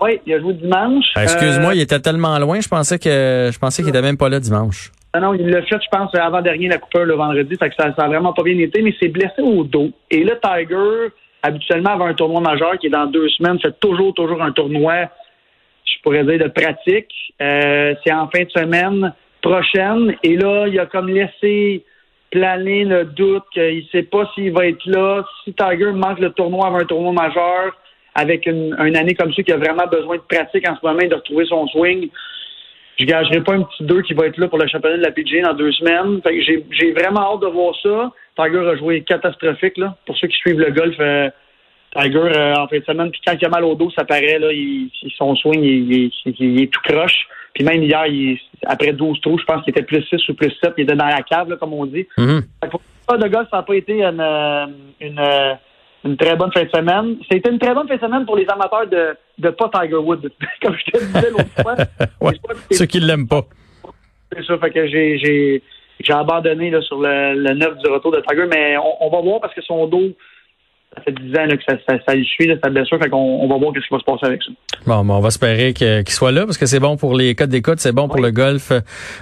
Oui, 0.00 0.20
il 0.26 0.34
a 0.34 0.40
joué 0.40 0.54
dimanche. 0.54 1.04
Ah, 1.14 1.22
excuse-moi, 1.24 1.70
euh, 1.70 1.74
il 1.74 1.80
était 1.80 2.00
tellement 2.00 2.36
loin, 2.38 2.60
je 2.60 2.68
pensais 2.68 2.98
que 2.98 3.50
je 3.52 3.58
pensais 3.58 3.82
qu'il 3.82 3.90
était 3.90 4.02
même 4.02 4.16
pas 4.16 4.28
là 4.28 4.40
dimanche. 4.40 4.90
Non, 5.14 5.20
non, 5.20 5.34
il 5.34 5.46
l'a 5.46 5.62
fait, 5.62 5.76
je 5.80 5.88
pense, 5.96 6.12
avant 6.14 6.42
dernier 6.42 6.68
la 6.68 6.78
coupure 6.78 7.04
le 7.04 7.14
vendredi, 7.14 7.54
fait 7.56 7.68
que 7.68 7.76
ça, 7.76 7.94
ça 7.94 8.04
a 8.04 8.08
vraiment 8.08 8.32
pas 8.32 8.42
bien 8.42 8.58
été, 8.58 8.82
mais 8.82 8.92
c'est 8.98 9.08
blessé 9.08 9.40
au 9.40 9.62
dos. 9.62 9.90
Et 10.10 10.24
là, 10.24 10.32
Tiger, 10.42 11.12
habituellement, 11.44 11.90
avant 11.90 12.06
un 12.06 12.14
tournoi 12.14 12.40
majeur 12.40 12.78
qui 12.78 12.88
est 12.88 12.90
dans 12.90 13.06
deux 13.06 13.28
semaines, 13.28 13.60
fait 13.60 13.78
toujours, 13.78 14.14
toujours 14.14 14.42
un 14.42 14.52
tournoi 14.52 15.08
je 15.84 16.02
pourrais 16.02 16.24
dire, 16.24 16.38
de 16.38 16.48
pratique. 16.48 17.12
Euh, 17.40 17.94
c'est 18.04 18.12
en 18.12 18.28
fin 18.28 18.44
de 18.44 18.50
semaine 18.50 19.12
prochaine. 19.42 20.16
Et 20.22 20.36
là, 20.36 20.66
il 20.66 20.78
a 20.78 20.86
comme 20.86 21.08
laissé 21.08 21.84
planer 22.30 22.84
le 22.84 23.04
doute 23.04 23.44
qu'il 23.52 23.78
ne 23.78 23.88
sait 23.92 24.02
pas 24.02 24.28
s'il 24.34 24.52
va 24.52 24.66
être 24.66 24.84
là. 24.86 25.24
Si 25.44 25.52
Tiger 25.52 25.92
manque 25.92 26.20
le 26.20 26.30
tournoi 26.30 26.66
avant 26.66 26.78
un 26.78 26.84
tournoi 26.84 27.12
majeur, 27.12 27.76
avec 28.14 28.46
une, 28.46 28.74
année 28.78 29.14
comme 29.14 29.32
ça 29.32 29.42
qui 29.42 29.52
a 29.52 29.56
vraiment 29.56 29.86
besoin 29.86 30.16
de 30.16 30.22
pratique 30.22 30.68
en 30.68 30.76
ce 30.76 30.86
moment 30.86 31.00
et 31.00 31.08
de 31.08 31.14
retrouver 31.14 31.44
son 31.46 31.66
swing, 31.68 32.08
je 32.98 33.04
gagerai 33.04 33.42
pas 33.42 33.54
un 33.54 33.62
petit 33.62 33.84
deux 33.84 34.02
qui 34.02 34.14
va 34.14 34.26
être 34.26 34.38
là 34.38 34.48
pour 34.48 34.58
le 34.58 34.68
championnat 34.68 34.98
de 34.98 35.02
la 35.02 35.10
PGA 35.10 35.42
dans 35.42 35.54
deux 35.54 35.72
semaines. 35.72 36.20
j'ai, 36.24 36.92
vraiment 36.92 37.32
hâte 37.32 37.40
de 37.40 37.46
voir 37.46 37.74
ça. 37.82 38.12
Tiger 38.36 38.68
a 38.68 38.76
joué 38.76 39.02
catastrophique, 39.02 39.76
là. 39.76 39.96
Pour 40.06 40.16
ceux 40.16 40.28
qui 40.28 40.36
suivent 40.36 40.60
le 40.60 40.70
golf, 40.70 40.94
euh, 41.00 41.30
Tiger, 41.96 42.18
euh, 42.18 42.54
en 42.56 42.66
fin 42.66 42.78
de 42.78 42.84
semaine, 42.84 43.10
puis 43.10 43.20
quand 43.24 43.34
il 43.40 43.46
a 43.46 43.48
mal 43.48 43.64
au 43.64 43.74
dos, 43.74 43.90
ça 43.90 44.04
paraît, 44.04 44.38
là, 44.38 44.52
il, 44.52 44.90
son 45.16 45.34
swing, 45.36 45.62
il, 45.62 46.62
est 46.62 46.72
tout 46.72 46.80
croche. 46.82 47.26
Puis 47.54 47.64
même 47.64 47.82
hier, 47.82 48.04
après 48.66 48.92
12 48.92 49.20
trous, 49.20 49.38
je 49.38 49.44
pense 49.44 49.62
qu'il 49.62 49.70
était 49.70 49.84
plus 49.84 50.02
6 50.02 50.28
ou 50.28 50.34
plus 50.34 50.50
7, 50.62 50.74
il 50.76 50.84
était 50.84 50.96
dans 50.96 51.06
la 51.06 51.22
cave, 51.22 51.56
comme 51.56 51.72
on 51.72 51.86
dit. 51.86 52.06
Mm 52.18 52.40
Pour 53.06 53.18
de 53.18 53.28
gars, 53.28 53.46
ça 53.50 53.58
n'a 53.58 53.62
pas 53.62 53.76
été 53.76 54.02
une, 54.02 54.20
euh, 54.20 54.66
une, 55.00 55.18
euh, 55.18 55.54
une, 56.04 56.16
très 56.16 56.36
bonne 56.36 56.52
fin 56.52 56.64
de 56.64 56.70
semaine. 56.70 57.16
C'était 57.30 57.50
une 57.50 57.58
très 57.58 57.74
bonne 57.74 57.88
fin 57.88 57.96
de 57.96 58.00
semaine 58.00 58.26
pour 58.26 58.36
les 58.36 58.46
amateurs 58.48 58.86
de, 58.86 59.16
de 59.38 59.50
pas 59.50 59.70
Tiger 59.74 59.96
Woods, 59.96 60.28
comme 60.62 60.76
je 60.76 60.90
te 60.90 61.04
disais 61.04 61.30
l'autre 61.30 61.62
fois. 61.62 61.76
ouais, 62.20 62.34
ceux 62.70 62.86
qui 62.86 63.00
ne 63.00 63.06
l'aiment 63.06 63.28
pas. 63.28 63.42
C'est 64.32 64.44
ça, 64.44 64.58
fait 64.58 64.70
que 64.70 64.86
j'ai, 64.86 65.18
j'ai, 65.18 65.62
j'ai 66.00 66.12
abandonné 66.12 66.70
là, 66.70 66.80
sur 66.82 66.98
le, 67.00 67.34
le 67.34 67.54
9 67.54 67.78
du 67.78 67.90
retour 67.90 68.12
de 68.12 68.22
Tiger, 68.28 68.46
mais 68.46 68.76
on, 68.76 69.06
on 69.06 69.10
va 69.10 69.20
voir 69.20 69.40
parce 69.40 69.54
que 69.54 69.62
son 69.62 69.86
dos 69.86 70.10
ça 70.94 71.02
fait 71.02 71.12
10 71.12 71.36
ans 71.38 71.48
que 71.48 71.62
ça, 71.66 71.76
ça, 71.88 71.98
ça, 72.06 72.14
suit, 72.22 72.46
là, 72.46 72.54
sa 72.62 72.70
blessure. 72.70 72.98
Fait 72.98 73.08
qu'on 73.08 73.16
on 73.16 73.48
va 73.48 73.56
voir 73.56 73.72
ce 73.74 73.80
qui 73.80 73.92
va 73.92 73.98
se 73.98 74.04
passer 74.04 74.26
avec 74.26 74.42
ça. 74.42 74.52
Bon, 74.86 75.08
on 75.08 75.20
va 75.20 75.28
espérer 75.28 75.72
qu'il 75.72 76.08
soit 76.10 76.32
là 76.32 76.44
parce 76.44 76.58
que 76.58 76.66
c'est 76.66 76.80
bon 76.80 76.96
pour 76.96 77.14
les 77.14 77.34
codes 77.34 77.50
d'écoute, 77.50 77.78
c'est 77.78 77.92
bon 77.92 78.08
pour 78.08 78.20
le 78.20 78.30
golf 78.30 78.70
euh, 78.70 78.80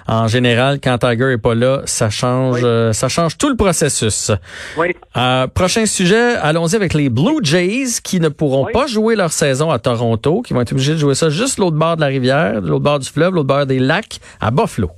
en 0.08 0.26
général. 0.26 0.78
Quand 0.82 0.98
Tiger 0.98 1.32
est 1.32 1.42
pas 1.42 1.54
là, 1.54 1.82
ça 1.84 2.10
change, 2.10 2.60
euh, 2.62 2.92
ça 2.92 3.08
change 3.08 3.38
tout 3.38 3.48
le 3.48 3.56
processus. 3.56 4.32
Oui. 4.76 4.88
Euh, 5.16 5.46
prochain 5.46 5.86
sujet, 5.86 6.34
allons-y 6.42 6.76
avec 6.76 6.94
les 6.94 7.08
Blue 7.08 7.38
Jays 7.42 8.00
qui 8.02 8.20
ne 8.20 8.28
pourront 8.28 8.66
pas 8.72 8.86
jouer 8.86 9.16
leur 9.16 9.30
saison 9.30 9.70
à 9.70 9.78
Toronto, 9.78 10.42
qui 10.42 10.52
vont 10.54 10.60
être 10.60 10.72
obligés 10.72 10.92
de 10.92 10.98
jouer 10.98 11.14
ça 11.14 11.30
juste 11.30 11.58
l'autre 11.58 11.76
bord 11.76 11.96
de 11.96 12.00
la 12.00 12.08
rivière, 12.08 12.60
l'autre 12.60 12.84
bord 12.84 12.98
du 12.98 13.08
fleuve, 13.08 13.34
l'autre 13.34 13.48
bord 13.48 13.66
des 13.66 13.78
lacs, 13.78 14.18
à 14.40 14.50
Buffalo. 14.50 14.90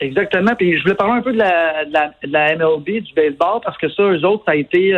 Exactement. 0.00 0.54
Puis 0.56 0.78
je 0.78 0.82
voulais 0.82 0.94
parler 0.94 1.14
un 1.14 1.22
peu 1.22 1.32
de 1.32 1.38
la, 1.38 1.84
de 1.84 1.92
la, 1.92 2.12
de 2.22 2.32
la 2.32 2.56
MLB, 2.56 3.02
du 3.02 3.14
baseball, 3.14 3.60
parce 3.64 3.76
que 3.78 3.88
ça, 3.90 4.02
eux 4.04 4.24
autres, 4.24 4.44
ça 4.46 4.52
a 4.52 4.56
été 4.56 4.94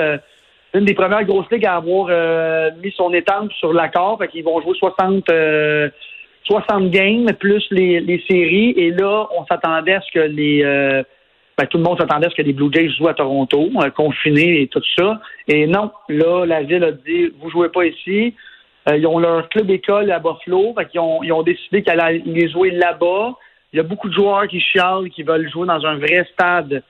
une 0.75 0.85
des 0.85 0.95
premières 0.95 1.25
grosses 1.25 1.50
ligues 1.50 1.67
à 1.67 1.77
avoir 1.77 2.09
euh, 2.11 2.71
mis 2.83 2.93
son 2.93 3.12
étampe 3.12 3.53
sur 3.55 3.73
l'accord. 3.73 4.19
Fait 4.19 4.29
qu'ils 4.29 4.45
vont 4.45 4.61
jouer 4.61 4.75
60, 4.79 5.25
60 5.25 5.33
euh, 5.33 6.89
games 6.89 7.33
plus 7.39 7.65
les, 7.71 8.00
les, 8.00 8.23
séries. 8.29 8.71
Et 8.77 8.91
là, 8.91 9.27
on 9.37 9.45
s'attendait 9.47 9.95
à 9.95 10.00
ce 10.00 10.12
que 10.12 10.21
les 10.21 10.62
euh, 10.65 11.03
ben, 11.59 11.67
tout 11.67 11.79
le 11.79 11.85
monde 11.85 11.99
s'attendait 11.99 12.29
à 12.29 12.31
ce 12.31 12.37
que 12.37 12.43
les 12.43 12.53
Blue 12.53 12.71
Jays 12.73 12.89
jouent 12.91 13.09
à 13.09 13.15
Toronto, 13.15 13.71
confinés 13.97 14.62
et 14.62 14.69
tout 14.69 14.83
ça. 14.97 15.21
Et 15.49 15.67
non, 15.67 15.91
là, 16.09 16.47
la 16.47 16.62
ville 16.62 16.85
a 16.85 16.93
dit 16.93 17.33
vous 17.41 17.50
jouez 17.50 17.69
pas 17.69 17.85
ici. 17.85 18.35
ils 18.91 19.07
ont 19.07 19.19
leur 19.19 19.49
club 19.49 19.71
école 19.71 20.11
à 20.11 20.21
Buffalo. 20.21 20.73
Fait 20.79 20.89
qu'ils 20.89 21.00
ont, 21.00 21.23
ils 21.23 21.33
ont 21.33 21.43
décidé 21.43 21.83
qu'elle 21.83 22.00
allait 22.00 22.23
les 22.25 22.49
jouer 22.49 22.71
là-bas. 22.71 23.35
Il 23.73 23.77
y 23.77 23.81
a 23.81 23.83
beaucoup 23.83 24.09
de 24.09 24.15
joueurs 24.15 24.47
qui 24.49 24.61
chialent, 24.61 25.11
qui 25.11 25.23
veulent 25.23 25.50
jouer 25.50 25.67
dans 25.67 25.85
un 25.85 25.97
vrai 25.97 26.27
stade 26.33 26.83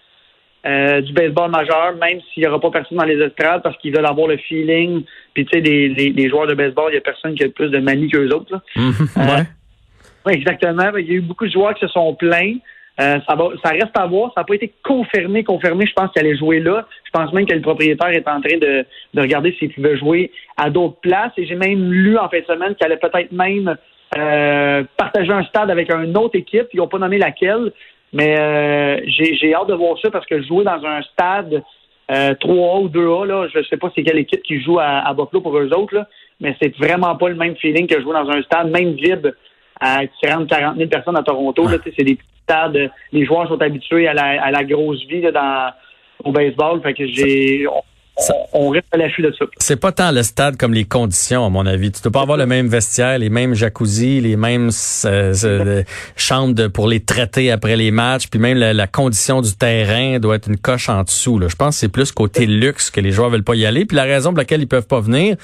euh, 0.67 1.01
du 1.01 1.15
baseball 1.15 1.51
majeur, 1.51 1.95
même 1.99 2.21
s'il 2.21 2.43
n'y 2.43 2.47
aura 2.47 2.61
pas 2.61 2.71
personne 2.71 2.99
dans 2.99 3.05
les 3.05 3.19
estrades 3.19 3.63
parce 3.63 3.79
qu'ils 3.79 3.97
veulent 3.97 4.05
avoir 4.05 4.29
le 4.29 4.37
feeling. 4.37 5.05
Puis 5.33 5.47
tu 5.47 5.53
sais, 5.53 5.61
les, 5.61 6.29
joueurs 6.29 6.47
de 6.47 6.55
baseball, 6.55 6.91
il 6.91 6.93
n'y 6.93 6.99
a 6.99 7.01
personne 7.01 7.35
qui 7.35 7.45
a 7.45 7.49
plus 7.49 7.71
de 7.71 7.79
manie 7.79 8.11
qu'eux 8.11 8.29
autres. 8.29 8.61
Mhm. 8.77 8.93
Euh, 9.17 9.43
oui, 10.27 10.35
exactement. 10.35 10.95
Il 10.99 11.07
y 11.07 11.13
a 11.13 11.15
eu 11.15 11.21
beaucoup 11.23 11.47
de 11.47 11.51
joueurs 11.51 11.73
qui 11.75 11.81
se 11.81 11.89
sont 11.89 12.15
plaints. 12.15 12.57
Euh, 13.01 13.19
ça, 13.27 13.35
va, 13.37 13.49
ça 13.65 13.71
reste 13.71 13.97
à 13.97 14.07
voir. 14.07 14.33
Ça 14.35 14.43
n'a 14.43 14.45
pas 14.45 14.55
été 14.55 14.71
confirmé, 14.85 15.45
confirmé. 15.45 15.87
Je 15.87 15.95
pense 15.95 16.13
qu'il 16.13 16.21
allait 16.21 16.37
jouer 16.37 16.61
là. 16.61 16.87
Je 17.05 17.11
pense 17.11 17.33
même 17.33 17.47
que 17.47 17.55
le 17.55 17.63
propriétaire 17.63 18.11
est 18.11 18.29
en 18.29 18.43
train 18.43 18.59
de, 18.59 18.85
de 19.15 19.21
regarder 19.21 19.57
s'il 19.59 19.73
pouvait 19.73 19.97
jouer 19.97 20.31
à 20.59 20.69
d'autres 20.69 21.01
places. 21.01 21.33
Et 21.39 21.47
j'ai 21.47 21.55
même 21.55 21.91
lu 21.91 22.19
en 22.19 22.29
fin 22.29 22.41
de 22.41 22.45
semaine 22.45 22.75
qu'il 22.75 22.85
allait 22.85 22.99
peut-être 22.99 23.33
même 23.33 23.77
partager 24.99 25.33
un 25.33 25.45
stade 25.45 25.71
avec 25.71 25.91
une 25.91 26.19
autre 26.19 26.37
équipe. 26.37 26.67
Ils 26.75 26.79
n'ont 26.79 26.89
pas 26.89 26.99
nommé 26.99 27.17
laquelle. 27.17 27.73
Mais 28.13 28.39
euh, 28.39 29.01
j'ai 29.07 29.55
hâte 29.55 29.69
de 29.69 29.75
voir 29.75 29.99
ça 30.01 30.11
parce 30.11 30.27
que 30.27 30.43
jouer 30.43 30.65
dans 30.65 30.85
un 30.85 31.03
stade 31.03 31.63
euh, 32.11 32.35
3A 32.35 32.83
ou 32.83 32.89
2A, 32.89 33.27
là, 33.27 33.49
je 33.53 33.59
ne 33.59 33.65
sais 33.65 33.77
pas 33.77 33.91
c'est 33.95 34.03
quelle 34.03 34.19
équipe 34.19 34.43
qui 34.43 34.61
joue 34.61 34.79
à, 34.81 35.07
à 35.07 35.15
Buffalo 35.15 35.41
pour 35.41 35.57
eux 35.57 35.71
autres, 35.73 35.95
là, 35.95 36.09
mais 36.41 36.57
c'est 36.61 36.77
vraiment 36.77 37.15
pas 37.17 37.29
le 37.29 37.37
même 37.37 37.55
feeling 37.57 37.87
que 37.87 38.01
jouer 38.01 38.15
dans 38.15 38.29
un 38.29 38.43
stade, 38.43 38.71
même 38.71 38.93
vide, 38.93 39.35
à 39.81 40.01
30 40.23 40.49
40 40.49 40.77
000 40.77 40.89
personnes 40.89 41.17
à 41.17 41.23
Toronto. 41.23 41.67
C'est 41.69 42.05
des 42.05 42.17
petits 42.17 42.29
stades. 42.43 42.91
Les 43.13 43.25
joueurs 43.25 43.49
sont 43.49 43.61
habitués 43.63 44.09
à 44.09 44.15
la, 44.15 44.43
à 44.43 44.51
la 44.51 44.65
grosse 44.65 45.05
vie 45.07 45.23
là, 45.23 45.33
dans, 45.33 45.73
au 46.25 46.33
baseball. 46.33 46.83
Fait 46.83 46.95
que 46.95 47.07
j'ai 47.07 47.67
on, 48.53 48.69
reste 48.71 48.87
à 48.93 48.97
l'affût 48.97 49.23
de 49.23 49.33
ça. 49.39 49.45
C'est 49.59 49.81
pas 49.81 49.93
tant 49.93 50.13
le 50.13 50.23
stade 50.23 50.57
comme 50.57 50.75
les 50.75 50.85
conditions, 50.85 51.45
à 51.45 51.49
mon 51.49 51.67
avis. 51.67 51.91
Tu 51.91 52.03
peux 52.03 52.11
pas 52.11 52.23
avoir 52.23 52.37
le 52.37 52.47
même 52.47 52.69
vestiaire, 52.69 53.19
les 53.19 53.31
mêmes 53.31 53.55
jacuzzi, 53.55 54.21
les 54.21 54.37
mêmes 54.37 54.71
euh, 55.05 55.83
chambres 56.17 56.69
pour 56.69 56.89
les 56.89 57.01
traiter 57.01 57.51
après 57.51 57.77
les 57.77 57.91
matchs, 57.91 58.29
puis 58.29 58.41
même 58.41 58.59
la, 58.59 58.87
condition 58.87 59.41
du 59.41 59.55
terrain 59.55 60.19
doit 60.19 60.37
être 60.37 60.49
une 60.49 60.59
coche 60.59 60.89
en 60.89 61.03
dessous. 61.03 61.39
Là. 61.39 61.49
Je 61.49 61.57
pense 61.57 61.77
que 61.77 61.81
c'est 61.81 61.89
plus 61.89 62.13
côté 62.13 62.47
luxe 62.47 62.91
que 62.91 63.01
les 63.01 63.13
joueurs 63.13 63.31
veulent 63.31 63.45
pas 63.45 63.55
y 63.55 63.65
aller. 63.65 63.85
Puis 63.85 63.97
la 63.97 64.05
raison 64.05 64.31
pour 64.31 64.39
laquelle 64.39 64.61
ils 64.61 64.69
peuvent 64.69 64.87
pas 64.87 65.01
venir, 65.01 65.37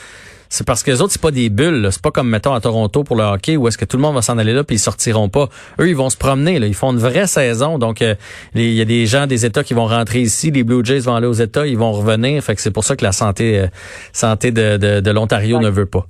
c'est 0.48 0.66
parce 0.66 0.82
que 0.82 0.90
les 0.90 1.00
autres, 1.00 1.12
c'est 1.12 1.22
pas 1.22 1.30
des 1.30 1.50
bulles. 1.50 1.88
C'est 1.90 2.02
pas 2.02 2.10
comme, 2.10 2.28
mettons, 2.28 2.54
à 2.54 2.60
Toronto 2.60 3.04
pour 3.04 3.16
le 3.16 3.24
hockey 3.24 3.56
où 3.56 3.68
est-ce 3.68 3.78
que 3.78 3.84
tout 3.84 3.96
le 3.96 4.02
monde 4.02 4.14
va 4.14 4.22
s'en 4.22 4.38
aller 4.38 4.52
là 4.52 4.64
puis 4.64 4.76
ils 4.76 4.80
sortiront 4.80 5.28
pas. 5.28 5.48
Eux, 5.80 5.88
ils 5.88 5.96
vont 5.96 6.10
se 6.10 6.16
promener. 6.16 6.58
Là. 6.58 6.66
Ils 6.66 6.74
font 6.74 6.92
une 6.92 6.98
vraie 6.98 7.26
saison. 7.26 7.78
Donc, 7.78 8.02
euh, 8.02 8.14
il 8.54 8.74
y 8.74 8.80
a 8.80 8.84
des 8.84 9.06
gens 9.06 9.26
des 9.26 9.46
États 9.46 9.64
qui 9.64 9.74
vont 9.74 9.86
rentrer 9.86 10.20
ici. 10.20 10.50
Les 10.50 10.64
Blue 10.64 10.84
Jays 10.84 11.00
vont 11.00 11.14
aller 11.14 11.26
aux 11.26 11.32
États. 11.32 11.66
Ils 11.66 11.78
vont 11.78 11.92
revenir. 11.92 12.42
Fait 12.42 12.54
que 12.54 12.60
c'est 12.60 12.72
pour 12.72 12.84
ça 12.84 12.96
que 12.96 13.04
la 13.04 13.12
santé, 13.12 13.58
euh, 13.58 13.66
santé 14.12 14.50
de, 14.50 14.76
de, 14.76 15.00
de 15.00 15.10
l'Ontario 15.10 15.60
ne 15.60 15.70
veut 15.70 15.86
pas. 15.86 16.06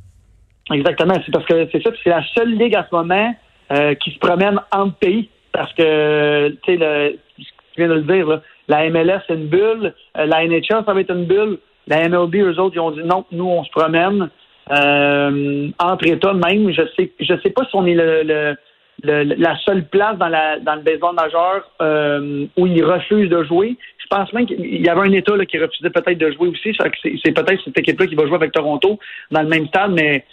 Exactement. 0.73 1.15
C'est 1.25 1.33
parce 1.33 1.47
que 1.47 1.69
c'est 1.73 1.83
ça. 1.83 1.91
C'est 2.03 2.11
la 2.11 2.23
seule 2.35 2.57
ligue 2.57 2.75
à 2.75 2.87
ce 2.91 2.95
moment 2.95 3.35
euh, 3.73 3.95
qui 3.95 4.13
se 4.13 4.19
promène 4.19 4.61
entre 4.73 4.95
pays. 4.97 5.29
Parce 5.53 5.73
que, 5.73 6.49
tu 6.65 6.77
sais, 6.79 7.19
tu 7.37 7.45
viens 7.79 7.89
de 7.89 7.95
le 7.95 8.03
dire, 8.03 8.41
la 8.69 8.89
MLS, 8.91 9.21
c'est 9.27 9.35
une 9.35 9.47
bulle. 9.47 9.95
la 10.15 10.47
NHL, 10.47 10.85
ça 10.85 10.93
va 10.93 11.01
être 11.01 11.13
une 11.15 11.25
bulle. 11.25 11.59
La 11.87 12.09
MLB, 12.09 12.37
eux 12.37 12.59
autres, 12.59 12.75
ils 12.75 12.81
ont 12.81 12.91
dit 12.91 13.05
non, 13.05 13.25
nous, 13.31 13.47
on 13.47 13.65
se 13.65 13.71
promène. 13.71 14.29
Euh, 14.73 15.69
entre 15.79 16.07
États 16.09 16.35
même, 16.35 16.73
je 16.73 16.83
sais 16.97 17.13
je 17.21 17.35
sais 17.41 17.51
pas 17.51 17.65
si 17.67 17.77
on 17.77 17.87
est 17.87 17.95
le, 17.95 18.57
la 19.05 19.57
seule 19.59 19.85
place 19.85 20.19
dans, 20.19 20.29
la, 20.29 20.59
dans 20.59 20.75
le 20.75 20.81
baseball 20.81 21.15
majeur 21.15 21.71
euh, 21.81 22.47
où 22.57 22.67
ils 22.67 22.85
refusent 22.85 23.31
de 23.31 23.45
jouer. 23.45 23.77
Je 23.99 24.07
pense 24.09 24.33
même 24.33 24.47
qu'il 24.47 24.85
y 24.85 24.89
avait 24.89 25.09
un 25.09 25.13
État 25.13 25.37
là, 25.37 25.47
qui 25.47 25.59
refusait 25.59 25.91
peut-être 25.91 26.19
de 26.19 26.33
jouer 26.33 26.49
aussi. 26.49 26.77
C'est 27.25 27.33
peut-être 27.33 27.63
cette 27.65 27.79
équipe-là 27.79 28.07
qui 28.07 28.15
va 28.15 28.27
jouer 28.27 28.37
avec 28.37 28.53
Toronto 28.53 28.99
dans 29.31 29.43
le 29.43 29.49
même 29.49 29.67
stade, 29.69 29.93
mais 29.93 30.25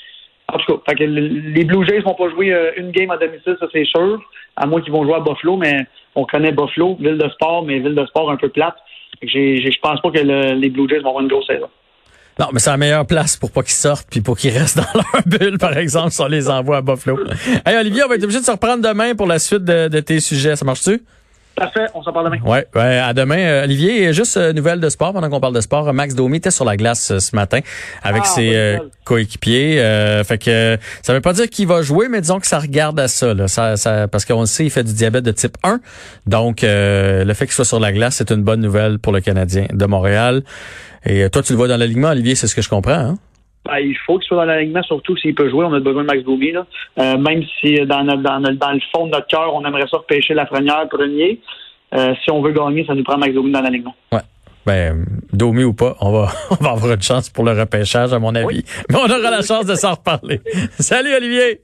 en 0.52 0.58
tout 0.58 0.78
cas, 0.78 0.94
que 0.94 1.04
les 1.04 1.64
Blue 1.64 1.86
Jays 1.86 2.00
vont 2.00 2.16
pas 2.16 2.30
jouer 2.30 2.54
euh, 2.54 2.72
une 2.78 2.92
game 2.92 3.12
à 3.12 3.18
domicile, 3.18 3.56
ça 3.60 3.68
c'est 3.72 3.86
sûr, 3.86 4.22
à 4.56 4.66
moins 4.66 4.82
qu'ils 4.82 4.94
vont 4.94 5.04
jouer 5.04 5.16
à 5.16 5.20
Buffalo, 5.20 5.58
mais 5.58 5.86
on 6.16 6.26
connaît 6.26 6.52
Buffalo, 6.52 6.96
ville 7.00 7.18
de 7.18 7.30
sport, 7.30 7.64
mais 7.66 7.80
ville 7.80 7.96
de 7.96 8.06
sport 8.06 8.32
un 8.32 8.38
peu 8.38 8.50
plate. 8.50 8.76
Je 9.22 9.80
pense 9.82 10.02
pas 10.02 10.12
que 10.12 10.20
les 10.20 10.70
Blue 10.70 10.88
Jays 10.90 11.00
vont 11.00 11.10
avoir 11.10 11.24
une 11.24 11.30
grosse 11.30 11.48
saison. 11.48 11.70
Non, 12.40 12.48
mais 12.52 12.60
c'est 12.60 12.72
la 12.72 12.78
meilleure 12.78 13.06
place 13.06 13.38
pour 13.38 13.52
pas 13.52 13.62
qu'ils 13.62 13.74
sortent 13.74 14.08
puis 14.10 14.22
pour 14.22 14.38
qu'ils 14.38 14.58
restent 14.58 14.78
dans 14.94 15.02
leur 15.02 15.24
bulle, 15.26 15.58
par 15.60 15.78
exemple, 15.78 16.12
si 16.12 16.22
on 16.22 16.28
les 16.28 16.50
envoie 16.50 16.78
à 16.78 16.82
Buffalo. 16.82 17.20
hey, 17.66 17.78
Olivier, 17.78 18.04
on 18.04 18.08
va 18.08 18.16
être 18.16 18.24
obligé 18.24 18.40
de 18.40 18.46
se 18.46 18.52
reprendre 18.52 18.82
demain 18.82 19.16
pour 19.16 19.28
la 19.28 19.40
suite 19.40 19.64
de, 19.64 20.00
tes 20.00 20.20
sujets. 20.20 20.56
Ça 20.56 20.66
marche-tu? 20.66 21.02
Parfait, 21.56 21.86
on 21.94 22.02
s'en 22.02 22.12
parle 22.12 22.26
demain. 22.26 22.42
Ouais, 22.44 22.66
ouais 22.74 22.98
à 22.98 23.14
demain. 23.14 23.38
Euh, 23.38 23.64
Olivier, 23.66 24.12
juste 24.12 24.38
euh, 24.38 24.54
nouvelle 24.54 24.80
de 24.80 24.90
sport 24.90 25.14
pendant 25.14 25.30
qu'on 25.30 25.40
parle 25.40 25.54
de 25.54 25.62
sport. 25.62 25.94
Max 25.94 26.16
Domi 26.16 26.38
était 26.38 26.50
sur 26.50 26.66
la 26.66 26.76
glace 26.78 27.12
euh, 27.12 27.20
ce 27.20 27.36
matin 27.36 27.60
avec 28.02 28.24
ah, 28.26 28.28
ses 28.28 28.78
coéquipiers. 29.04 29.76
fait 30.26 30.38
que 30.40 30.78
ça 31.04 31.14
veut 31.14 31.22
pas 31.22 31.34
dire 31.34 31.48
qu'il 31.50 31.68
va 31.68 31.84
jouer, 31.84 32.08
mais 32.08 32.22
disons 32.22 32.40
que 32.40 32.48
ça 32.48 32.58
regarde 32.58 33.00
à 33.00 33.08
ça, 33.08 33.34
là. 33.34 33.48
ça, 33.48 33.78
ça 33.78 34.08
parce 34.08 34.26
qu'on 34.26 34.46
sait 34.46 34.66
il 34.66 34.72
fait 34.72 34.84
du 34.84 34.94
diabète 34.94 35.24
de 35.24 35.32
type 35.32 35.58
1. 35.64 35.80
Donc 36.26 36.62
le 36.64 37.34
fait 37.34 37.46
qu'il 37.46 37.54
soit 37.54 37.66
sur 37.66 37.80
la 37.80 37.92
glace, 37.92 38.16
c'est 38.16 38.32
une 38.32 38.44
bonne 38.44 38.62
nouvelle 38.62 38.98
pour 38.98 39.14
le 39.14 39.22
Canadien 39.22 39.68
de 39.72 39.86
Montréal. 39.86 40.42
Et 41.06 41.30
toi, 41.30 41.44
tu 41.44 41.54
le 41.54 41.58
vois 41.58 41.68
dans 41.68 41.78
l'alignement, 41.78 42.10
Olivier, 42.10 42.34
c'est 42.36 42.48
ce 42.48 42.56
que 42.56 42.62
je 42.62 42.70
comprends. 42.70 42.94
Hein? 42.94 43.18
Ben, 43.66 43.78
il 43.78 43.98
faut 44.06 44.20
qu'il 44.20 44.28
soit 44.28 44.38
dans 44.38 44.46
l'alignement, 44.46 44.84
surtout 44.84 45.16
s'il 45.18 45.36
peut 45.36 45.50
jouer. 45.50 45.66
On 45.66 45.74
a 45.74 45.80
besoin 45.80 46.04
de 46.04 46.08
Max 46.08 46.24
Domi. 46.24 46.52
Là. 46.52 46.66
Euh, 47.00 47.18
même 47.18 47.44
si 47.60 47.76
dans, 47.86 48.04
notre, 48.04 48.22
dans, 48.22 48.40
notre, 48.40 48.58
dans 48.58 48.72
le 48.72 48.82
fond 48.94 49.06
de 49.08 49.12
notre 49.12 49.28
cœur, 49.28 49.54
on 49.54 49.66
aimerait 49.66 49.88
ça 49.90 49.98
repêcher 49.98 50.34
la 50.34 50.46
première 50.46 50.88
premier. 50.90 51.40
Euh, 51.94 52.14
si 52.24 52.32
on 52.32 52.42
veut 52.42 52.52
gagner, 52.52 52.86
ça 52.86 52.94
nous 52.94 53.04
prend 53.04 53.18
Max 53.18 53.34
Domi 53.34 53.52
dans 53.52 53.62
l'alignement. 53.62 53.96
Ouais. 54.12 54.20
Ben, 54.66 55.06
Domi 55.32 55.64
ou 55.64 55.74
pas, 55.74 55.96
on 56.00 56.12
va, 56.12 56.30
on 56.52 56.56
va 56.56 56.72
avoir 56.72 56.94
une 56.94 57.02
chance 57.02 57.30
pour 57.30 57.44
le 57.44 57.52
repêchage, 57.52 58.14
à 58.14 58.20
mon 58.20 58.34
avis. 58.36 58.64
Mais 58.90 58.96
on 58.98 59.06
aura 59.06 59.18
la 59.18 59.42
chance 59.42 59.66
de 59.66 59.76
s'en 59.76 59.92
reparler. 59.92 60.42
Salut, 60.80 61.14
Olivier! 61.16 61.62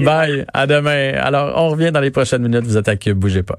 Bye. 0.00 0.44
À 0.52 0.66
demain. 0.66 1.14
Alors, 1.16 1.52
on 1.56 1.70
revient 1.70 1.90
dans 1.90 2.00
les 2.00 2.12
prochaines 2.12 2.42
minutes. 2.42 2.64
Vous 2.64 2.76
êtes 2.76 2.88
à 2.88 2.96
Cube. 2.96 3.18
Bougez 3.18 3.42
pas. 3.42 3.58